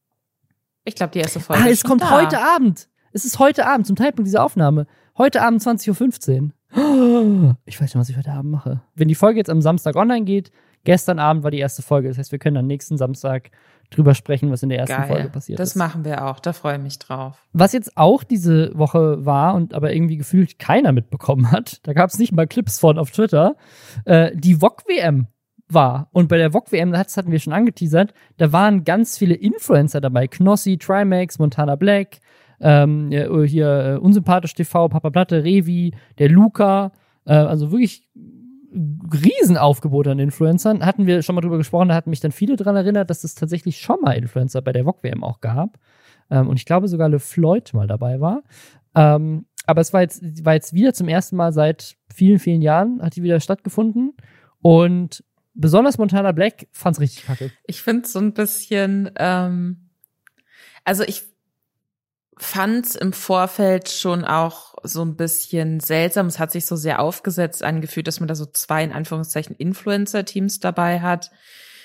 [0.85, 1.63] Ich glaube, die erste Folge.
[1.63, 2.11] Ah, es kommt da.
[2.11, 2.89] heute Abend.
[3.13, 4.89] Es ist heute Abend, zum Zeitpunkt dieser Aufnahme.
[5.17, 7.57] Heute Abend 20.15 Uhr.
[7.67, 8.81] Ich weiß schon, was ich heute Abend mache.
[8.97, 10.51] Wenn die Folge jetzt am Samstag online geht,
[10.83, 12.09] gestern Abend war die erste Folge.
[12.09, 13.53] Das heißt, wir können am nächsten Samstag
[13.91, 15.07] drüber sprechen, was in der ersten Geil.
[15.07, 15.77] Folge passiert das ist.
[15.77, 17.39] Das machen wir auch, da freue ich mich drauf.
[17.53, 22.11] Was jetzt auch diese Woche war und aber irgendwie gefühlt keiner mitbekommen hat, da gab
[22.11, 23.55] es nicht mal Clips von auf Twitter,
[24.07, 25.29] äh, die VOG-WM
[25.69, 26.09] war.
[26.11, 30.27] Und bei der VOG-WM, das hatten wir schon angeteasert, da waren ganz viele Influencer dabei.
[30.27, 32.19] Knossi, Trimax, Montana Black,
[32.65, 36.93] ähm, hier äh, Unsympathisch TV, Papa Platte, Revi, der Luca,
[37.27, 38.09] äh, also wirklich
[38.73, 40.85] Riesenaufgebot an Influencern.
[40.85, 43.35] Hatten wir schon mal drüber gesprochen, da hatten mich dann viele dran erinnert, dass es
[43.35, 45.79] tatsächlich schon mal Influencer bei der VOG-WM auch gab.
[46.31, 48.43] Ähm, und ich glaube sogar Le Floyd mal dabei war.
[48.95, 53.03] Ähm, aber es war jetzt, war jetzt wieder zum ersten Mal seit vielen, vielen Jahren,
[53.03, 54.15] hat die wieder stattgefunden.
[54.63, 57.51] Und besonders Montana Black fand's richtig kacke.
[57.67, 59.91] Ich find's so ein bisschen, ähm,
[60.85, 61.34] also ich
[62.37, 66.27] fand im Vorfeld schon auch so ein bisschen seltsam.
[66.27, 70.61] Es hat sich so sehr aufgesetzt angefühlt, dass man da so zwei in Anführungszeichen Influencer-Teams
[70.61, 71.31] dabei hat.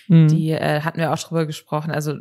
[0.07, 0.27] Mhm.
[0.27, 1.91] Die äh, hatten wir auch drüber gesprochen.
[1.91, 2.15] Also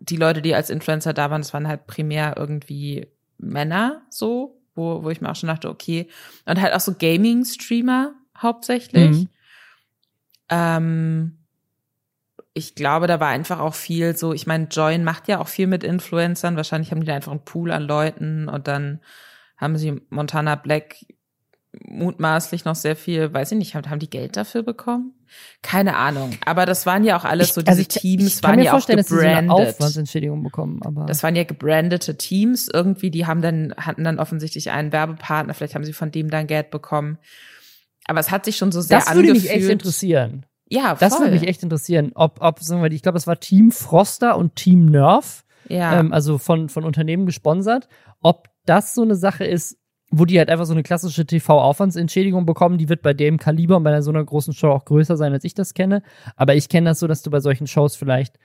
[0.00, 3.08] die Leute, die als Influencer da waren, das waren halt primär irgendwie
[3.38, 6.08] Männer so, wo, wo ich mir auch schon dachte, okay.
[6.44, 9.10] Und halt auch so Gaming-Streamer hauptsächlich.
[9.10, 9.28] Mhm.
[10.48, 11.38] Ähm,
[12.56, 15.66] ich glaube, da war einfach auch viel so, ich meine, Join macht ja auch viel
[15.66, 16.56] mit Influencern.
[16.56, 19.00] Wahrscheinlich haben die da einfach einen Pool an Leuten und dann
[19.58, 20.96] haben sie Montana Black
[21.86, 25.12] mutmaßlich noch sehr viel, weiß ich nicht, haben, die Geld dafür bekommen?
[25.60, 26.30] Keine Ahnung.
[26.46, 28.72] Aber das waren ja auch alles so diese also ich, Teams, ich, ich waren ja
[28.72, 28.98] auch gebrandet.
[29.00, 31.04] Dass sie so eine Aufwandsentschädigung bekommen, aber.
[31.04, 35.74] Das waren ja gebrandete Teams irgendwie, die haben dann, hatten dann offensichtlich einen Werbepartner, vielleicht
[35.74, 37.18] haben sie von dem dann Geld bekommen.
[38.06, 39.28] Aber es hat sich schon so sehr angefühlt.
[39.28, 40.46] Das würde mich echt interessieren.
[40.68, 41.08] Ja, voll.
[41.08, 42.12] Das würde mich echt interessieren.
[42.14, 45.98] Ob, ob sagen wir, ich glaube, es war Team Froster und Team Nerf, ja.
[45.98, 47.88] Ähm, also von, von Unternehmen gesponsert.
[48.22, 49.78] Ob das so eine Sache ist,
[50.10, 53.82] wo die halt einfach so eine klassische TV-Aufwandsentschädigung bekommen, die wird bei dem Kaliber und
[53.82, 56.02] bei so einer großen Show auch größer sein, als ich das kenne.
[56.36, 58.38] Aber ich kenne das so, dass du bei solchen Shows vielleicht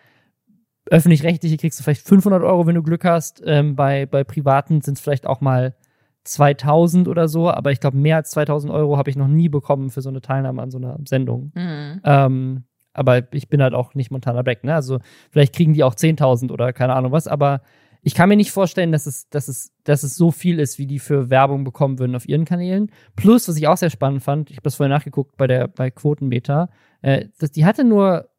[0.90, 3.42] öffentlich-rechtliche kriegst du vielleicht 500 Euro, wenn du Glück hast.
[3.46, 5.76] Ähm, bei, bei privaten sind es vielleicht auch mal
[6.24, 9.90] 2000 oder so, aber ich glaube, mehr als 2000 Euro habe ich noch nie bekommen
[9.90, 11.52] für so eine Teilnahme an so einer Sendung.
[11.56, 12.02] Mhm.
[12.04, 12.64] Ähm,
[12.94, 14.76] aber ich bin halt auch nicht Montana Black, ne?
[14.76, 15.00] Also
[15.32, 17.62] vielleicht kriegen die auch 10.000 oder keine Ahnung was, aber
[18.04, 20.88] ich kann mir nicht vorstellen, dass es, dass es, dass es so viel ist, wie
[20.88, 22.92] die für Werbung bekommen würden auf ihren Kanälen.
[23.16, 25.92] Plus, was ich auch sehr spannend fand, ich habe das vorher nachgeguckt bei der, bei
[25.92, 26.70] Quotenmeter,
[27.02, 28.30] äh, dass die hatte nur,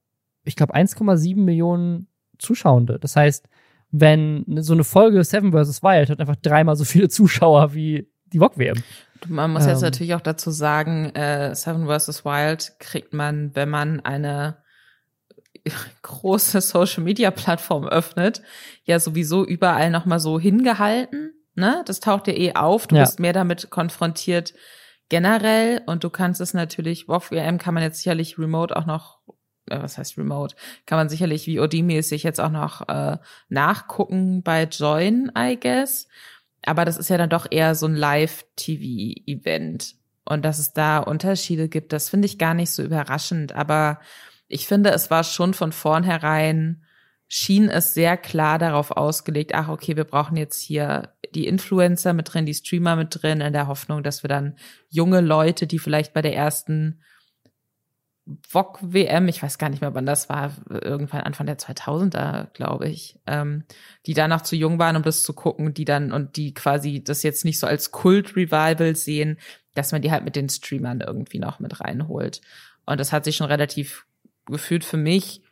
[0.44, 2.08] ich glaube, 1,7 Millionen
[2.38, 2.98] Zuschauende.
[2.98, 3.48] Das heißt,
[3.92, 5.82] wenn so eine Folge Seven vs.
[5.82, 8.82] Wild hat einfach dreimal so viele Zuschauer wie die VOG-WM.
[9.28, 9.70] Man muss ähm.
[9.70, 12.24] jetzt natürlich auch dazu sagen, äh, Seven vs.
[12.24, 14.56] Wild kriegt man, wenn man eine
[16.02, 18.42] große Social Media Plattform öffnet,
[18.84, 21.34] ja sowieso überall nochmal so hingehalten.
[21.54, 21.82] Ne?
[21.86, 22.86] Das taucht dir eh auf.
[22.86, 23.02] Du ja.
[23.02, 24.54] bist mehr damit konfrontiert
[25.10, 29.18] generell und du kannst es natürlich, WoW WM kann man jetzt sicherlich remote auch noch
[29.66, 30.56] was heißt Remote,
[30.86, 36.08] kann man sicherlich VOD-mäßig jetzt auch noch äh, nachgucken bei Join, I guess.
[36.64, 39.96] Aber das ist ja dann doch eher so ein Live-TV-Event.
[40.24, 43.52] Und dass es da Unterschiede gibt, das finde ich gar nicht so überraschend.
[43.52, 43.98] Aber
[44.46, 46.84] ich finde, es war schon von vornherein,
[47.26, 52.32] schien es sehr klar darauf ausgelegt, ach, okay, wir brauchen jetzt hier die Influencer mit
[52.32, 54.56] drin, die Streamer mit drin, in der Hoffnung, dass wir dann
[54.90, 57.00] junge Leute, die vielleicht bei der ersten
[58.48, 62.88] VOG WM, ich weiß gar nicht mehr, wann das war, irgendwann Anfang der 2000er, glaube
[62.88, 63.64] ich, ähm,
[64.06, 67.24] die danach zu jung waren, um das zu gucken, die dann und die quasi das
[67.24, 69.38] jetzt nicht so als Kult-Revival sehen,
[69.74, 72.40] dass man die halt mit den Streamern irgendwie noch mit reinholt.
[72.86, 74.06] Und das hat sich schon relativ
[74.46, 75.42] gefühlt für mich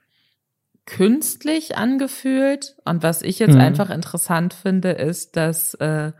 [0.86, 2.76] künstlich angefühlt.
[2.84, 3.60] Und was ich jetzt mhm.
[3.60, 6.12] einfach interessant finde, ist, dass äh,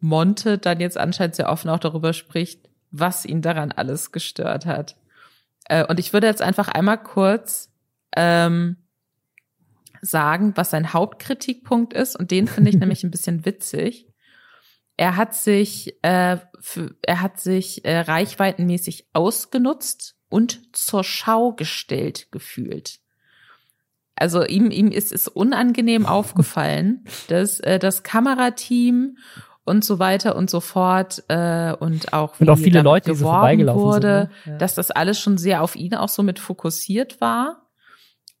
[0.00, 4.96] Monte dann jetzt anscheinend sehr offen auch darüber spricht, was ihn daran alles gestört hat.
[5.68, 7.72] Äh, und ich würde jetzt einfach einmal kurz
[8.16, 8.76] ähm,
[10.00, 12.16] sagen, was sein Hauptkritikpunkt ist.
[12.16, 14.08] Und den finde ich nämlich ein bisschen witzig.
[14.96, 22.28] Er hat sich, äh, für, er hat sich äh, reichweitenmäßig ausgenutzt und zur Schau gestellt
[22.30, 22.98] gefühlt.
[24.14, 29.18] Also ihm, ihm ist es unangenehm aufgefallen, dass äh, das Kamerateam
[29.66, 33.16] und so weiter und so fort äh, und auch wie und auch viele Leute, die
[33.16, 34.52] so vorbeigelaufen wurde, sind, ne?
[34.52, 34.58] ja.
[34.58, 37.65] dass das alles schon sehr auf ihn auch so mit fokussiert war.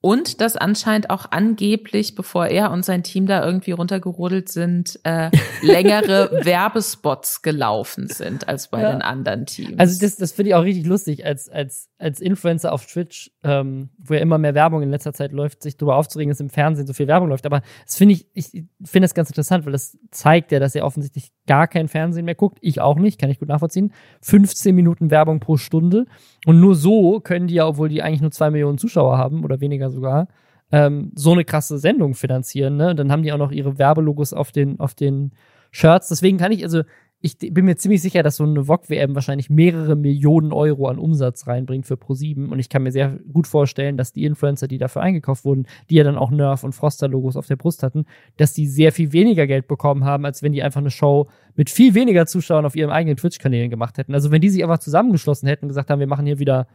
[0.06, 5.32] Und dass anscheinend auch angeblich, bevor er und sein Team da irgendwie runtergerodelt sind, äh,
[5.62, 8.92] längere Werbespots gelaufen sind als bei ja.
[8.92, 9.76] den anderen Teams.
[9.80, 13.88] Also das, das finde ich auch richtig lustig, als, als, als Influencer auf Twitch, ähm,
[13.98, 16.86] wo ja immer mehr Werbung in letzter Zeit läuft, sich darüber aufzuregen, dass im Fernsehen
[16.86, 17.44] so viel Werbung läuft.
[17.44, 18.52] Aber das finde ich, ich
[18.84, 22.34] finde das ganz interessant, weil das zeigt ja, dass er offensichtlich gar kein Fernsehen mehr
[22.34, 22.58] guckt.
[22.60, 23.92] Ich auch nicht, kann ich gut nachvollziehen.
[24.22, 26.06] 15 Minuten Werbung pro Stunde.
[26.44, 29.60] Und nur so können die ja, obwohl die eigentlich nur zwei Millionen Zuschauer haben oder
[29.60, 30.28] weniger sogar,
[30.72, 32.76] ähm, so eine krasse Sendung finanzieren.
[32.76, 32.90] Ne?
[32.90, 35.32] Und dann haben die auch noch ihre Werbelogos auf den, auf den
[35.70, 36.08] Shirts.
[36.08, 36.82] Deswegen kann ich, also
[37.20, 41.46] ich bin mir ziemlich sicher, dass so eine VOG-WM wahrscheinlich mehrere Millionen Euro an Umsatz
[41.46, 42.48] reinbringt für Pro7.
[42.48, 45.94] Und ich kann mir sehr gut vorstellen, dass die Influencer, die dafür eingekauft wurden, die
[45.96, 48.04] ja dann auch Nerf und Froster-Logos auf der Brust hatten,
[48.36, 51.70] dass die sehr viel weniger Geld bekommen haben, als wenn die einfach eine Show mit
[51.70, 54.14] viel weniger Zuschauern auf ihren eigenen Twitch-Kanälen gemacht hätten.
[54.14, 56.68] Also wenn die sich einfach zusammengeschlossen hätten und gesagt haben, wir machen hier wieder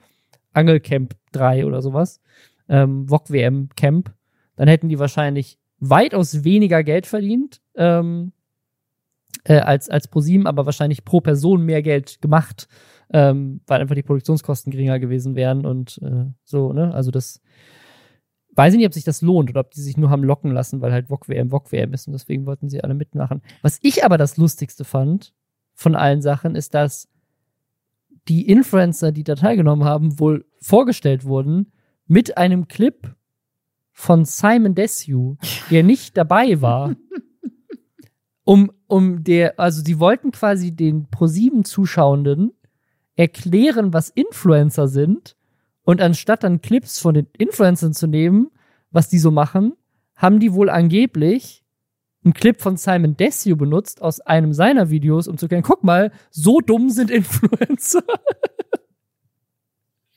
[0.54, 2.20] Angelcamp 3 oder sowas,
[2.68, 4.12] ähm, VOG-WM-Camp,
[4.56, 7.62] dann hätten die wahrscheinlich weitaus weniger Geld verdient.
[7.76, 8.34] Ähm,
[9.44, 12.68] äh, als, als ProSieben, aber wahrscheinlich pro Person mehr Geld gemacht,
[13.12, 16.94] ähm, weil einfach die Produktionskosten geringer gewesen wären und äh, so, ne?
[16.94, 17.42] Also das
[18.54, 20.82] weiß ich nicht, ob sich das lohnt oder ob die sich nur haben locken lassen,
[20.82, 23.42] weil halt VOG WM VOG WM ist und deswegen wollten sie alle mitmachen.
[23.62, 25.34] Was ich aber das lustigste fand
[25.74, 27.08] von allen Sachen ist, dass
[28.28, 31.72] die Influencer, die da teilgenommen haben, wohl vorgestellt wurden
[32.06, 33.16] mit einem Clip
[33.92, 35.38] von Simon Desue,
[35.70, 36.96] der nicht dabei war.
[38.52, 42.52] um, um der, also sie wollten quasi den Pro7-Zuschauenden
[43.16, 45.38] erklären, was Influencer sind.
[45.84, 48.52] Und anstatt dann Clips von den Influencern zu nehmen,
[48.92, 49.72] was die so machen,
[50.18, 51.64] haben die wohl angeblich
[52.26, 56.12] einen Clip von Simon Desue benutzt aus einem seiner Videos, um zu erklären, guck mal,
[56.30, 58.04] so dumm sind Influencer.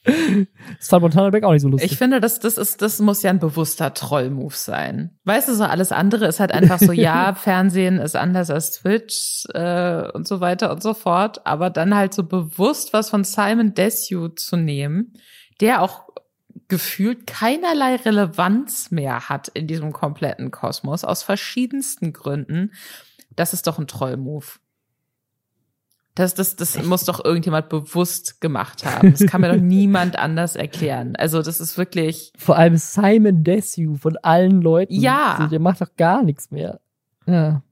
[0.78, 1.92] Das fand Montana Black auch nicht so lustig.
[1.92, 5.18] Ich finde, das, das ist, das muss ja ein bewusster Troll-Move sein.
[5.24, 9.44] Weißt du, so alles andere ist halt einfach so, ja, Fernsehen ist anders als Twitch
[9.54, 11.46] äh, und so weiter und so fort.
[11.46, 15.14] Aber dann halt so bewusst was von Simon Desue zu nehmen,
[15.60, 16.04] der auch
[16.68, 22.72] gefühlt keinerlei Relevanz mehr hat in diesem kompletten Kosmos, aus verschiedensten Gründen.
[23.36, 24.46] Das ist doch ein Troll-Move.
[26.16, 29.10] Das, das, das muss doch irgendjemand bewusst gemacht haben.
[29.10, 31.16] Das kann mir doch niemand anders erklären.
[31.16, 32.32] Also das ist wirklich.
[32.38, 34.94] Vor allem Simon Desue von allen Leuten.
[34.94, 35.34] Ja.
[35.38, 36.80] Also, der macht doch gar nichts mehr.
[37.26, 37.62] Ja.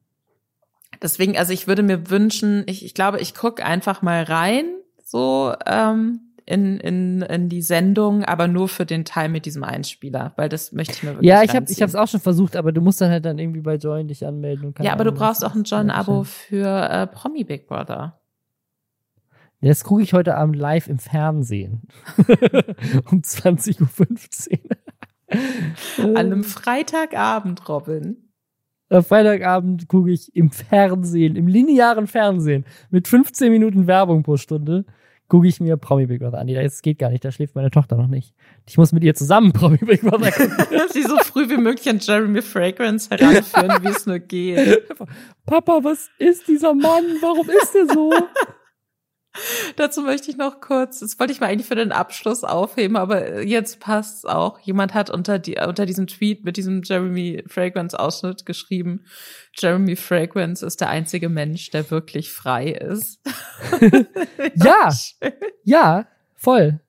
[1.01, 4.65] Deswegen, also ich würde mir wünschen, ich, ich glaube, ich guck einfach mal rein,
[5.05, 10.33] so ähm, in, in, in die Sendung, aber nur für den Teil mit diesem Einspieler,
[10.37, 12.57] weil das möchte ich mir wirklich Ja, ich habe ich habe es auch schon versucht,
[12.57, 14.75] aber du musst dann halt dann irgendwie bei Join dich anmelden.
[14.81, 18.19] ja, aber du brauchst auch ein Join-Abo für äh, Promi Big Brother.
[19.63, 21.83] Das gucke ich heute Abend live im Fernsehen.
[23.11, 24.77] um 20.15 Uhr.
[25.99, 28.29] An einem Freitagabend, Robin.
[28.91, 34.85] Freitagabend gucke ich im Fernsehen, im linearen Fernsehen, mit 15 Minuten Werbung pro Stunde,
[35.29, 36.49] gucke ich mir Promi Big Brother an.
[36.49, 38.35] Das geht gar nicht, da schläft meine Tochter noch nicht.
[38.69, 40.67] Ich muss mit ihr zusammen Promi Big Brother gucken.
[40.91, 44.83] Sie so früh wie möglich an Jeremy Fragrance heranführen, wie es nur geht.
[45.47, 47.05] Papa, was ist dieser Mann?
[47.23, 48.13] Warum ist er so?
[49.77, 53.43] Dazu möchte ich noch kurz, das wollte ich mal eigentlich für den Abschluss aufheben, aber
[53.43, 54.59] jetzt passt's auch.
[54.61, 59.05] Jemand hat unter, die, unter diesem Tweet mit diesem Jeremy Fragrance Ausschnitt geschrieben,
[59.55, 63.21] Jeremy Fragrance ist der einzige Mensch, der wirklich frei ist.
[64.55, 64.91] ja,
[65.65, 66.81] ja, voll.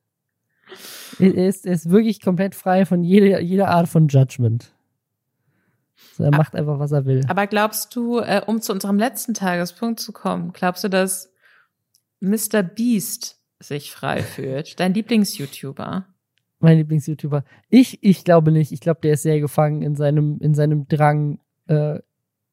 [1.19, 4.73] Er ist, er ist wirklich komplett frei von jeder, jeder Art von Judgment.
[6.17, 7.21] So, er macht einfach, was er will.
[7.27, 11.32] Aber glaubst du, äh, um zu unserem letzten Tagespunkt zu kommen, glaubst du, dass
[12.23, 12.63] Mr.
[12.63, 14.79] Beast sich frei fühlt.
[14.79, 16.05] Dein Lieblings-YouTuber?
[16.59, 17.43] Mein Lieblings-YouTuber.
[17.69, 18.71] Ich, ich glaube nicht.
[18.71, 21.99] Ich glaube, der ist sehr gefangen in seinem, in seinem Drang, äh,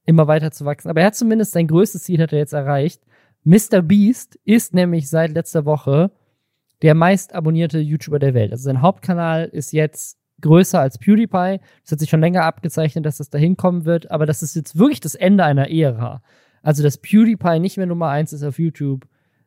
[0.05, 0.91] immer weiter zu wachsen.
[0.91, 3.03] Aber er hat zumindest sein größtes Ziel hat er jetzt erreicht.
[3.45, 3.81] Mr.
[3.81, 6.11] Beast ist nämlich seit letzter Woche
[6.83, 8.53] der meist abonnierte YouTuber der Welt.
[8.53, 11.61] Also sein Hauptkanal ist jetzt größer als PewDiePie.
[11.83, 14.79] Das hat sich schon länger abgezeichnet, dass das dahin kommen wird, aber das ist jetzt
[14.79, 16.23] wirklich das Ende einer Ära.
[16.63, 19.07] Also, dass PewDiePie nicht mehr Nummer eins ist auf YouTube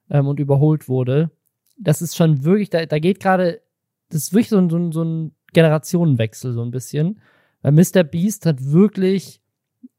[0.09, 1.31] ähm, und überholt wurde,
[1.77, 3.61] das ist schon wirklich, da, da geht gerade,
[4.09, 7.21] das ist wirklich so ein, so, ein, so ein Generationenwechsel, so ein bisschen.
[7.61, 8.03] Weil Mr.
[8.03, 9.41] Beast hat wirklich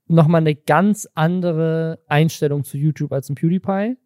[0.06, 3.96] nochmal eine ganz andere Einstellung zu YouTube als ein PewDiePie.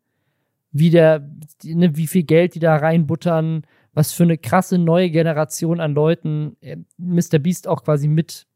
[0.71, 1.29] Wie der,
[1.65, 3.63] ne, wie viel Geld die da reinbuttern,
[3.95, 7.39] was für eine krasse neue Generation an Leuten äh, Mr.
[7.39, 8.47] Beast auch quasi mit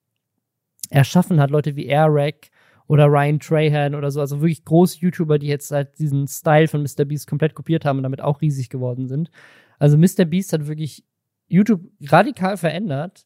[0.90, 1.50] erschaffen hat.
[1.50, 2.50] Leute wie Airrack
[2.92, 4.20] oder Ryan Trahan oder so.
[4.20, 7.06] Also wirklich große YouTuber, die jetzt halt diesen Style von Mr.
[7.06, 9.30] Beast komplett kopiert haben und damit auch riesig geworden sind.
[9.78, 10.26] Also Mr.
[10.26, 11.02] Beast hat wirklich
[11.48, 13.24] YouTube radikal verändert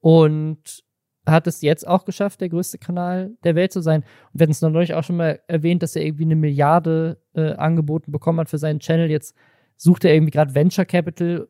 [0.00, 0.82] und
[1.26, 4.00] hat es jetzt auch geschafft, der größte Kanal der Welt zu sein.
[4.32, 7.52] Und wir hatten es neulich auch schon mal erwähnt, dass er irgendwie eine Milliarde äh,
[7.52, 9.10] angeboten bekommen hat für seinen Channel.
[9.10, 9.36] Jetzt
[9.76, 11.48] sucht er irgendwie gerade Venture Capital,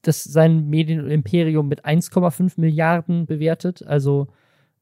[0.00, 3.86] das sein Medienimperium mit 1,5 Milliarden bewertet.
[3.86, 4.28] Also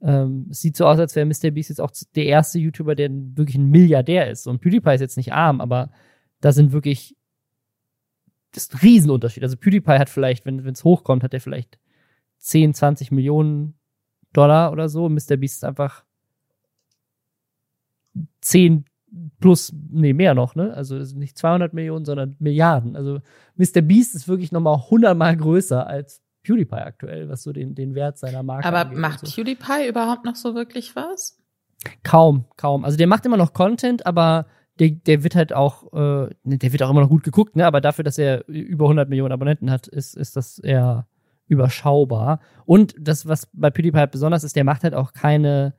[0.00, 1.50] ähm, es sieht so aus, als wäre Mr.
[1.50, 4.46] Beast jetzt auch der erste YouTuber, der wirklich ein Milliardär ist.
[4.46, 5.90] Und PewDiePie ist jetzt nicht arm, aber
[6.40, 7.16] da sind wirklich
[8.52, 9.42] das ist ein Riesenunterschied.
[9.42, 11.78] Also PewDiePie hat vielleicht, wenn es hochkommt, hat er vielleicht
[12.38, 13.74] 10, 20 Millionen
[14.32, 15.08] Dollar oder so.
[15.08, 15.36] Mr.
[15.36, 16.04] Beast ist einfach
[18.40, 18.84] 10
[19.40, 20.74] plus, nee, mehr noch, ne?
[20.74, 22.96] Also nicht 200 Millionen, sondern Milliarden.
[22.96, 23.20] Also
[23.56, 23.80] Mr.
[23.82, 28.18] Beast ist wirklich nochmal 100 mal größer als PewDiePie aktuell, was so den, den Wert
[28.18, 29.34] seiner Marke Aber angeht macht so.
[29.34, 31.38] PewDiePie überhaupt noch so wirklich was?
[32.02, 32.84] Kaum, kaum.
[32.84, 34.46] Also der macht immer noch Content, aber
[34.78, 37.66] der, der wird halt auch, äh, der wird auch immer noch gut geguckt, ne?
[37.66, 41.06] Aber dafür, dass er über 100 Millionen Abonnenten hat, ist, ist das eher
[41.46, 42.40] überschaubar.
[42.64, 45.74] Und das, was bei PewDiePie halt besonders ist, der macht halt auch keine,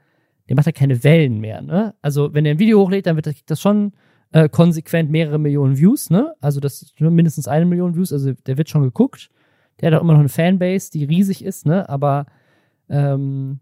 [0.47, 1.95] der macht halt keine Wellen mehr, ne?
[2.01, 3.93] Also, wenn er ein Video hochlädt, dann wird das, das schon
[4.31, 6.33] äh, konsequent mehrere Millionen Views, ne?
[6.41, 9.29] Also, das ist mindestens eine Million Views, also der wird schon geguckt.
[9.79, 11.87] Der hat auch immer noch eine Fanbase, die riesig ist, ne?
[11.89, 12.25] Aber
[12.89, 13.59] ähm,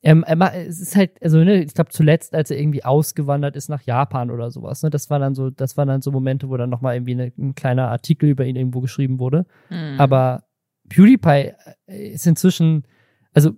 [0.00, 3.68] er, er, es ist halt, also ne, ich glaube zuletzt, als er irgendwie ausgewandert ist
[3.68, 6.56] nach Japan oder sowas, ne, das war dann so, das waren dann so Momente, wo
[6.56, 9.46] dann nochmal irgendwie eine, ein kleiner Artikel über ihn irgendwo geschrieben wurde.
[9.70, 9.98] Mhm.
[9.98, 10.44] Aber
[10.88, 11.52] PewDiePie
[11.86, 12.84] äh, ist inzwischen,
[13.32, 13.52] also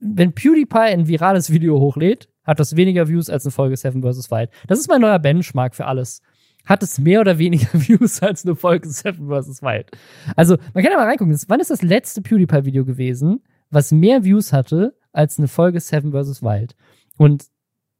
[0.00, 4.30] wenn PewDiePie ein virales Video hochlädt, hat das weniger Views als eine Folge Seven vs.
[4.30, 4.50] Wild.
[4.68, 6.22] Das ist mein neuer Benchmark für alles.
[6.66, 9.62] Hat es mehr oder weniger Views als eine Folge Seven vs.
[9.62, 9.90] Wild.
[10.34, 11.38] Also, man kann ja mal reingucken.
[11.48, 16.42] Wann ist das letzte PewDiePie-Video gewesen, was mehr Views hatte als eine Folge Seven vs.
[16.42, 16.76] Wild?
[17.16, 17.46] Und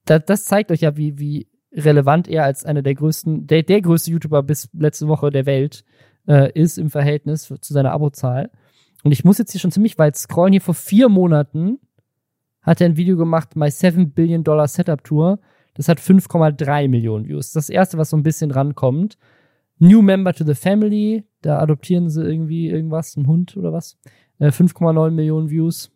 [0.05, 3.81] da, das zeigt euch ja, wie, wie relevant er als einer der größten, der, der
[3.83, 5.85] größte YouTuber bis letzte Woche der Welt
[6.27, 8.51] äh, ist im Verhältnis zu seiner Abozahl.
[9.05, 10.53] Und ich muss jetzt hier schon ziemlich weit scrollen.
[10.53, 11.79] Hier vor vier Monaten
[12.63, 15.39] hat er ein Video gemacht, My 7 Billion Dollar Setup Tour.
[15.77, 17.53] Das hat 5,3 Millionen Views.
[17.53, 19.17] Das, erste, was so ein bisschen rankommt.
[19.79, 21.25] New Member to the Family.
[21.43, 23.99] Da adoptieren sie irgendwie irgendwas, ein Hund oder was.
[24.39, 25.91] Äh, 5,9 Millionen Views.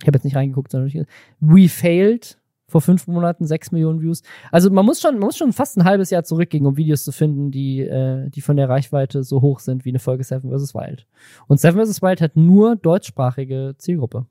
[0.00, 1.06] Ich habe jetzt nicht reingeguckt, sondern
[1.40, 2.38] We Failed
[2.68, 4.22] vor fünf Monaten sechs Millionen Views.
[4.52, 7.12] Also man muss schon, man muss schon fast ein halbes Jahr zurückgehen, um Videos zu
[7.12, 10.74] finden, die, äh, die von der Reichweite so hoch sind wie eine Folge Seven vs.
[10.74, 11.06] Wild.
[11.46, 12.02] Und Seven vs.
[12.02, 14.26] Wild hat nur deutschsprachige Zielgruppe.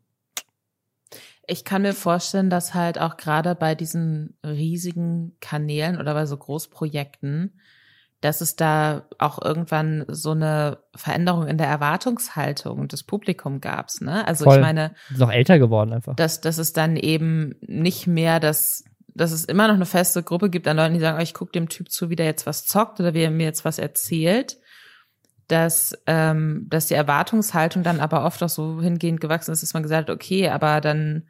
[1.48, 6.38] Ich kann mir vorstellen, dass halt auch gerade bei diesen riesigen Kanälen oder bei so
[6.38, 7.54] Großprojekten
[8.22, 13.90] dass es da auch irgendwann so eine Veränderung in der Erwartungshaltung des Publikums gab.
[14.02, 14.28] Ne?
[14.28, 14.56] Also Voll.
[14.56, 16.16] ich meine, ist noch älter geworden einfach.
[16.16, 20.50] Dass, dass es dann eben nicht mehr das, dass es immer noch eine feste Gruppe
[20.50, 22.66] gibt an Leuten, die sagen, oh, ich gucke dem Typ zu, wie der jetzt was
[22.66, 24.58] zockt oder wie er mir jetzt was erzählt.
[25.48, 29.84] Dass, ähm, dass die Erwartungshaltung dann aber oft auch so hingehend gewachsen ist, dass man
[29.84, 31.28] gesagt hat, okay, aber dann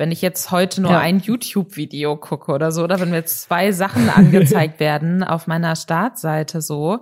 [0.00, 0.98] wenn ich jetzt heute nur ja.
[0.98, 5.76] ein YouTube-Video gucke oder so, oder wenn mir jetzt zwei Sachen angezeigt werden auf meiner
[5.76, 7.00] Startseite so,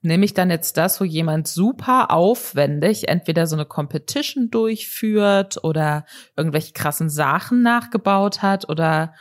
[0.00, 6.06] nehme ich dann jetzt das, wo jemand super aufwendig entweder so eine Competition durchführt oder
[6.36, 9.14] irgendwelche krassen Sachen nachgebaut hat oder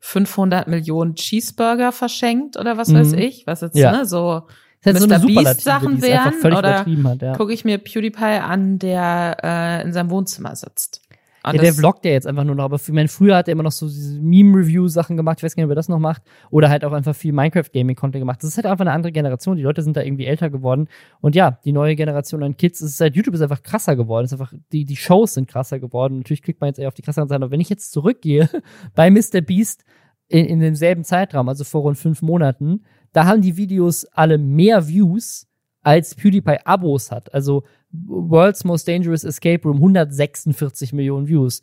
[0.00, 2.96] 500 Millionen Cheeseburger verschenkt oder was mhm.
[2.96, 3.92] weiß ich, was jetzt ja.
[3.92, 4.48] ne, so
[4.84, 5.20] Mr.
[5.20, 7.36] So Beast Sachen wären oder ja.
[7.36, 11.02] gucke ich mir PewDiePie an, der äh, in seinem Wohnzimmer sitzt.
[11.44, 13.64] Ja, der vloggt ja jetzt einfach nur noch, aber für, mein, früher hat er immer
[13.64, 16.68] noch so diese Meme-Review-Sachen gemacht, ich weiß gar nicht, ob er das noch macht, oder
[16.68, 18.42] halt auch einfach viel Minecraft-Gaming-Content gemacht.
[18.42, 20.88] Das ist halt einfach eine andere Generation, die Leute sind da irgendwie älter geworden
[21.20, 24.26] und ja, die neue Generation an Kids, es ist halt, YouTube ist einfach krasser geworden,
[24.26, 27.02] ist einfach, die, die Shows sind krasser geworden, natürlich klickt man jetzt eher auf die
[27.02, 28.48] krasseren Sachen, aber wenn ich jetzt zurückgehe
[28.94, 29.40] bei Mr.
[29.40, 29.84] Beast
[30.28, 34.88] in, in demselben Zeitraum, also vor rund fünf Monaten, da haben die Videos alle mehr
[34.88, 35.46] Views,
[35.82, 37.32] als PewDiePie Abos hat.
[37.34, 41.60] Also World's Most Dangerous Escape Room, 146 Millionen Views.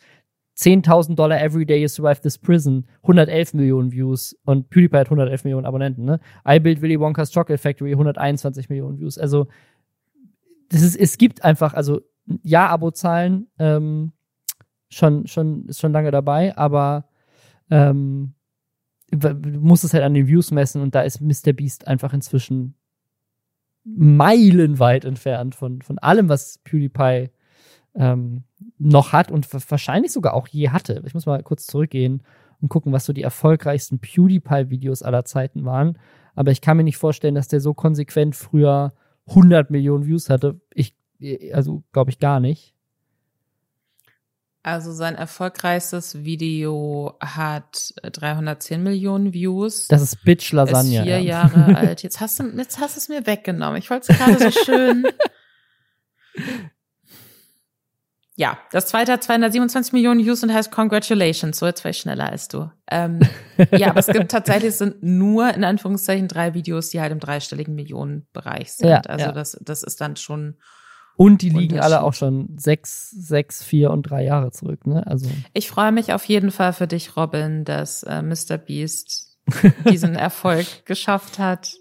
[0.58, 5.46] 10.000 Dollar every day you survive this prison, 111 Millionen Views und PewDiePie hat 111
[5.46, 6.20] Millionen Abonnenten, ne?
[6.46, 9.18] I Build Willy Wonka's Chocolate Factory, 121 Millionen Views.
[9.18, 9.48] Also,
[10.68, 12.02] das ist, es gibt einfach, also,
[12.44, 14.12] ja, Abozahlen, ähm,
[14.90, 17.06] schon, schon, ist schon lange dabei, aber,
[17.72, 18.34] ähm,
[19.12, 21.54] du musst es halt an den Views messen und da ist Mr.
[21.54, 22.76] Beast einfach inzwischen
[23.84, 27.30] meilenweit entfernt von, von allem, was PewDiePie
[27.96, 28.44] ähm,
[28.78, 31.02] noch hat und wahrscheinlich sogar auch je hatte.
[31.06, 32.24] Ich muss mal kurz zurückgehen
[32.62, 35.98] und gucken, was so die erfolgreichsten PewDiePie-Videos aller Zeiten waren.
[36.36, 38.94] Aber ich kann mir nicht vorstellen, dass der so konsequent früher
[39.28, 40.60] 100 Millionen Views hatte.
[40.74, 40.96] Ich,
[41.54, 42.76] also glaube ich gar nicht.
[44.62, 49.88] Also sein erfolgreichstes Video hat 310 Millionen Views.
[49.88, 50.98] Das ist Bitch Lasagne.
[50.98, 51.44] Ist vier ja.
[51.44, 52.04] Jahre alt.
[52.04, 53.78] Jetzt hast du, jetzt hast du es mir weggenommen.
[53.78, 55.08] Ich wollte es gerade so schön.
[58.40, 61.60] Ja, das zweite hat 227 Millionen Views und heißt Congratulations.
[61.60, 62.72] So, jetzt war ich schneller als du.
[62.90, 63.20] Ähm,
[63.72, 67.20] ja, aber es gibt tatsächlich, es sind nur in Anführungszeichen drei Videos, die halt im
[67.20, 68.88] dreistelligen Millionenbereich sind.
[68.88, 69.32] Ja, also ja.
[69.34, 70.56] Das, das ist dann schon.
[71.20, 75.06] Und die liegen alle auch schon sechs, sechs, vier und drei Jahre zurück, ne?
[75.06, 75.28] Also.
[75.52, 78.58] Ich freue mich auf jeden Fall für dich, Robin, dass äh, Mr.
[78.58, 79.38] Beast
[79.92, 81.74] diesen Erfolg geschafft hat.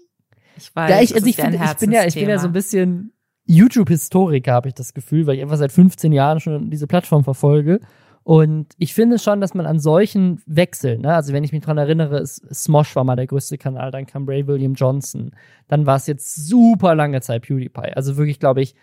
[0.57, 2.51] Ich weiß, ja, ich, also ich, find, ich bin ja, ich bin ja so ein
[2.51, 3.13] bisschen
[3.45, 7.79] YouTube-Historiker, habe ich das Gefühl, weil ich einfach seit 15 Jahren schon diese Plattform verfolge.
[8.23, 11.77] Und ich finde schon, dass man an solchen Wechseln, ne, also wenn ich mich dran
[11.77, 15.31] erinnere, Smosh war mal der größte Kanal, dann kam Ray William Johnson,
[15.69, 17.93] dann war es jetzt super lange Zeit PewDiePie.
[17.95, 18.75] Also wirklich, glaube ich,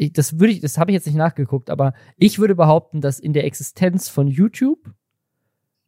[0.00, 3.18] ich, das würde ich, das habe ich jetzt nicht nachgeguckt, aber ich würde behaupten, dass
[3.18, 4.94] in der Existenz von YouTube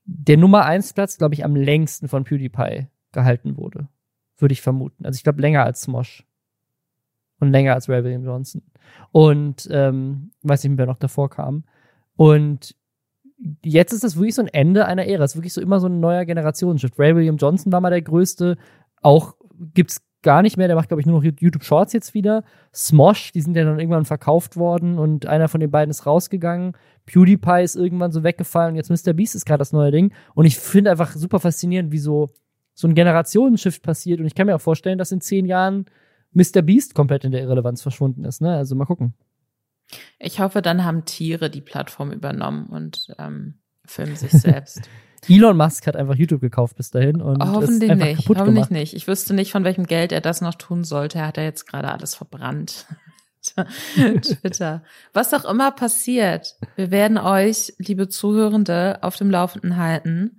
[0.04, 3.88] der Nummer 1 Platz, glaube ich, am längsten von PewDiePie gehalten wurde.
[4.36, 5.06] Würde ich vermuten.
[5.06, 6.26] Also ich glaube länger als Smosh
[7.40, 8.62] und länger als Ray William Johnson.
[9.12, 11.64] Und ähm, weiß nicht, wer noch davor kam.
[12.14, 12.76] Und
[13.64, 15.24] jetzt ist das wirklich so ein Ende einer Ära.
[15.24, 16.98] Es ist wirklich so immer so ein neuer Generationsschiff.
[16.98, 18.58] Ray William Johnson war mal der größte.
[19.00, 19.36] Auch
[19.72, 20.66] gibt's gar nicht mehr.
[20.66, 22.44] Der macht, glaube ich, nur noch YouTube Shorts jetzt wieder.
[22.74, 26.76] Smosh, die sind ja dann irgendwann verkauft worden und einer von den beiden ist rausgegangen.
[27.06, 28.76] PewDiePie ist irgendwann so weggefallen.
[28.76, 29.12] Jetzt Mr.
[29.12, 30.12] Beast ist gerade das neue Ding.
[30.34, 32.30] Und ich finde einfach super faszinierend, wie so,
[32.74, 34.20] so ein Generationenshift passiert.
[34.20, 35.86] Und ich kann mir auch vorstellen, dass in zehn Jahren
[36.32, 36.62] Mr.
[36.62, 38.40] Beast komplett in der Irrelevanz verschwunden ist.
[38.40, 38.56] Ne?
[38.56, 39.14] Also mal gucken.
[40.18, 44.88] Ich hoffe, dann haben Tiere die Plattform übernommen und ähm, filmen sich selbst.
[45.28, 48.16] Elon Musk hat einfach YouTube gekauft bis dahin und hoffentlich ist nicht.
[48.16, 48.70] Kaputt hoffentlich gemacht.
[48.72, 48.94] nicht.
[48.94, 51.18] Ich wüsste nicht, von welchem Geld er das noch tun sollte.
[51.18, 52.86] Er hat ja jetzt gerade alles verbrannt.
[54.22, 54.82] Twitter.
[55.12, 60.38] Was auch immer passiert, wir werden euch, liebe Zuhörende, auf dem Laufenden halten.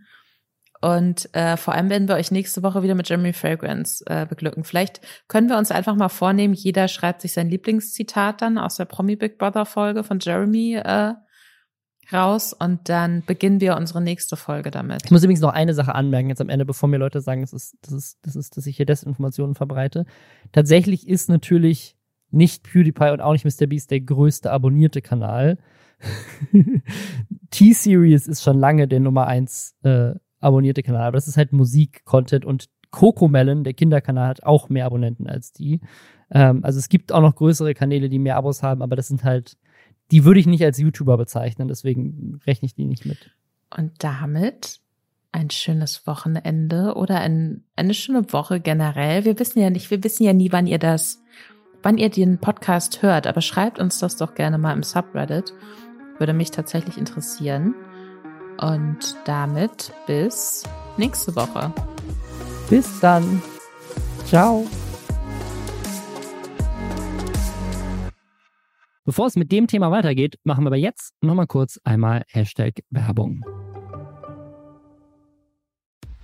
[0.81, 4.65] Und äh, vor allem werden wir euch nächste Woche wieder mit Jeremy Fragrance äh, beglücken.
[4.65, 8.83] Vielleicht können wir uns einfach mal vornehmen, jeder schreibt sich sein Lieblingszitat dann aus der
[8.83, 11.13] Promi Big Brother Folge von Jeremy äh,
[12.11, 15.03] raus und dann beginnen wir unsere nächste Folge damit.
[15.05, 17.53] Ich muss übrigens noch eine Sache anmerken, jetzt am Ende, bevor mir Leute sagen, das
[17.53, 20.05] ist, das ist, das ist, dass ich hier Desinformationen verbreite.
[20.51, 21.95] Tatsächlich ist natürlich
[22.31, 23.67] nicht PewDiePie und auch nicht Mr.
[23.67, 25.59] Beast der größte abonnierte Kanal.
[27.51, 31.07] T-Series ist schon lange der Nummer eins äh, abonnierte Kanal.
[31.07, 35.81] Aber das ist halt Musik-Content und Cocomelon, der Kinderkanal, hat auch mehr Abonnenten als die.
[36.29, 39.23] Ähm, also es gibt auch noch größere Kanäle, die mehr Abos haben, aber das sind
[39.23, 39.57] halt,
[40.11, 43.31] die würde ich nicht als YouTuber bezeichnen, deswegen rechne ich die nicht mit.
[43.75, 44.79] Und damit
[45.31, 49.25] ein schönes Wochenende oder ein, eine schöne Woche generell.
[49.25, 51.21] Wir wissen ja nicht, wir wissen ja nie, wann ihr das,
[51.81, 55.53] wann ihr den Podcast hört, aber schreibt uns das doch gerne mal im Subreddit.
[56.19, 57.73] Würde mich tatsächlich interessieren.
[58.59, 60.63] Und damit bis
[60.97, 61.73] nächste Woche.
[62.69, 63.41] Bis dann.
[64.25, 64.67] Ciao.
[69.05, 73.43] Bevor es mit dem Thema weitergeht, machen wir aber jetzt nochmal kurz einmal Hashtag Werbung.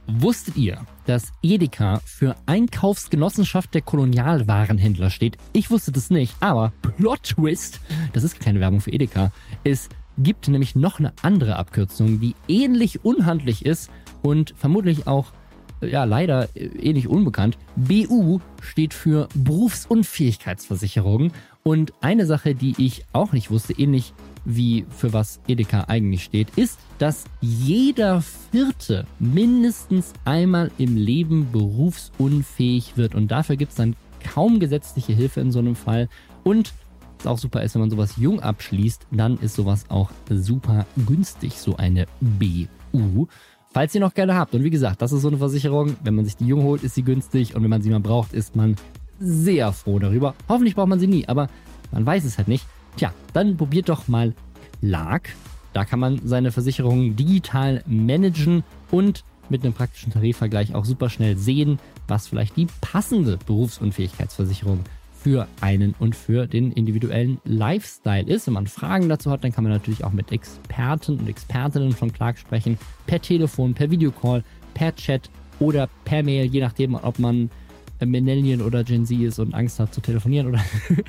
[0.08, 5.36] Wusstet ihr, dass Edeka für Einkaufsgenossenschaft der Kolonialwarenhändler steht?
[5.52, 7.82] Ich wusste das nicht, aber Plot Twist,
[8.14, 9.34] das ist keine Werbung für Edeka,
[9.66, 15.34] ist gibt nämlich noch eine andere Abkürzung, die ähnlich unhandlich ist und vermutlich auch
[15.82, 17.58] ja, leider ähnlich unbekannt.
[17.76, 21.32] BU steht für Berufsunfähigkeitsversicherung.
[21.64, 24.14] Und eine Sache, die ich auch nicht wusste, ähnlich
[24.46, 32.98] wie für was Edeka eigentlich steht, ist, dass jeder Vierte mindestens einmal im Leben berufsunfähig
[32.98, 33.16] wird.
[33.16, 36.10] Und dafür gibt es dann kaum gesetzliche Hilfe in so einem Fall.
[36.44, 36.74] Und
[37.20, 41.60] was auch super ist, wenn man sowas jung abschließt, dann ist sowas auch super günstig,
[41.60, 43.28] so eine BU.
[43.72, 44.56] falls ihr noch gerne habt.
[44.56, 45.98] Und wie gesagt, das ist so eine Versicherung.
[46.04, 47.56] Wenn man sich die jung holt, ist sie günstig.
[47.56, 48.76] Und wenn man sie mal braucht, ist man
[49.20, 50.36] sehr froh darüber.
[50.48, 51.50] Hoffentlich braucht man sie nie, aber
[51.92, 52.66] man weiß es halt nicht.
[52.98, 54.34] Tja, dann probiert doch mal
[54.82, 55.30] Clark.
[55.74, 61.38] Da kann man seine Versicherungen digital managen und mit einem praktischen Tarifvergleich auch super schnell
[61.38, 64.80] sehen, was vielleicht die passende Berufsunfähigkeitsversicherung
[65.22, 68.48] für einen und für den individuellen Lifestyle ist.
[68.48, 72.14] Wenn man Fragen dazu hat, dann kann man natürlich auch mit Experten und Expertinnen von
[72.14, 72.78] Clark sprechen.
[73.06, 74.44] Per Telefon, per Videocall,
[74.74, 77.50] per Chat oder per Mail, je nachdem, ob man
[78.06, 80.60] Millennial oder Gen Z ist und Angst hat zu telefonieren oder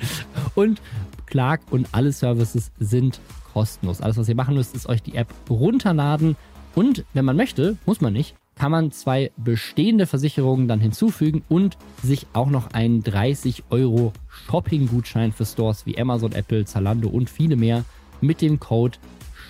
[0.55, 0.81] und
[1.25, 3.19] Clark und alle Services sind
[3.53, 4.01] kostenlos.
[4.01, 6.35] Alles, was ihr machen müsst, ist euch die App runterladen
[6.75, 11.77] und wenn man möchte, muss man nicht, kann man zwei bestehende Versicherungen dann hinzufügen und
[12.03, 17.55] sich auch noch einen 30 Euro Shopping-Gutschein für Stores wie Amazon, Apple, Zalando und viele
[17.55, 17.83] mehr
[18.21, 18.97] mit dem Code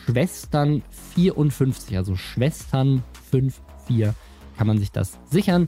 [0.08, 4.14] Schwestern54, also Schwestern54
[4.58, 5.68] kann man sich das sichern.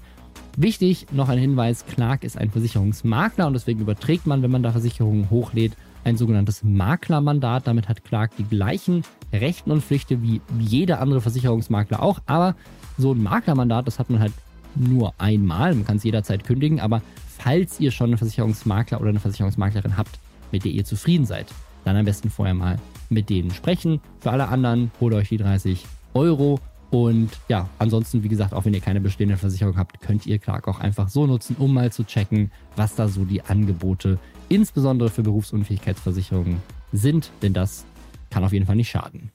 [0.56, 4.72] Wichtig, noch ein Hinweis, Clark ist ein Versicherungsmakler und deswegen überträgt man, wenn man da
[4.72, 5.74] Versicherungen hochlädt,
[6.04, 7.66] ein sogenanntes Maklermandat.
[7.66, 12.20] Damit hat Clark die gleichen Rechten und Pflichten wie jeder andere Versicherungsmakler auch.
[12.28, 12.56] Aber
[12.98, 14.34] so ein Maklermandat, das hat man halt
[14.76, 15.74] nur einmal.
[15.74, 16.80] Man kann es jederzeit kündigen.
[16.80, 17.02] Aber
[17.40, 20.20] falls ihr schon einen Versicherungsmakler oder eine Versicherungsmaklerin habt,
[20.52, 21.48] mit der ihr zufrieden seid,
[21.84, 22.78] dann am besten vorher mal
[23.10, 24.02] mit denen sprechen.
[24.20, 25.84] Für alle anderen holt euch die 30
[26.14, 26.60] Euro.
[26.94, 30.68] Und ja, ansonsten, wie gesagt, auch wenn ihr keine bestehende Versicherung habt, könnt ihr Clark
[30.68, 35.24] auch einfach so nutzen, um mal zu checken, was da so die Angebote insbesondere für
[35.24, 37.86] Berufsunfähigkeitsversicherungen sind, denn das
[38.30, 39.32] kann auf jeden Fall nicht schaden.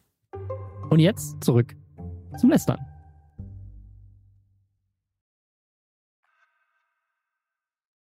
[0.88, 1.74] Und jetzt zurück
[2.38, 2.78] zum Lästern.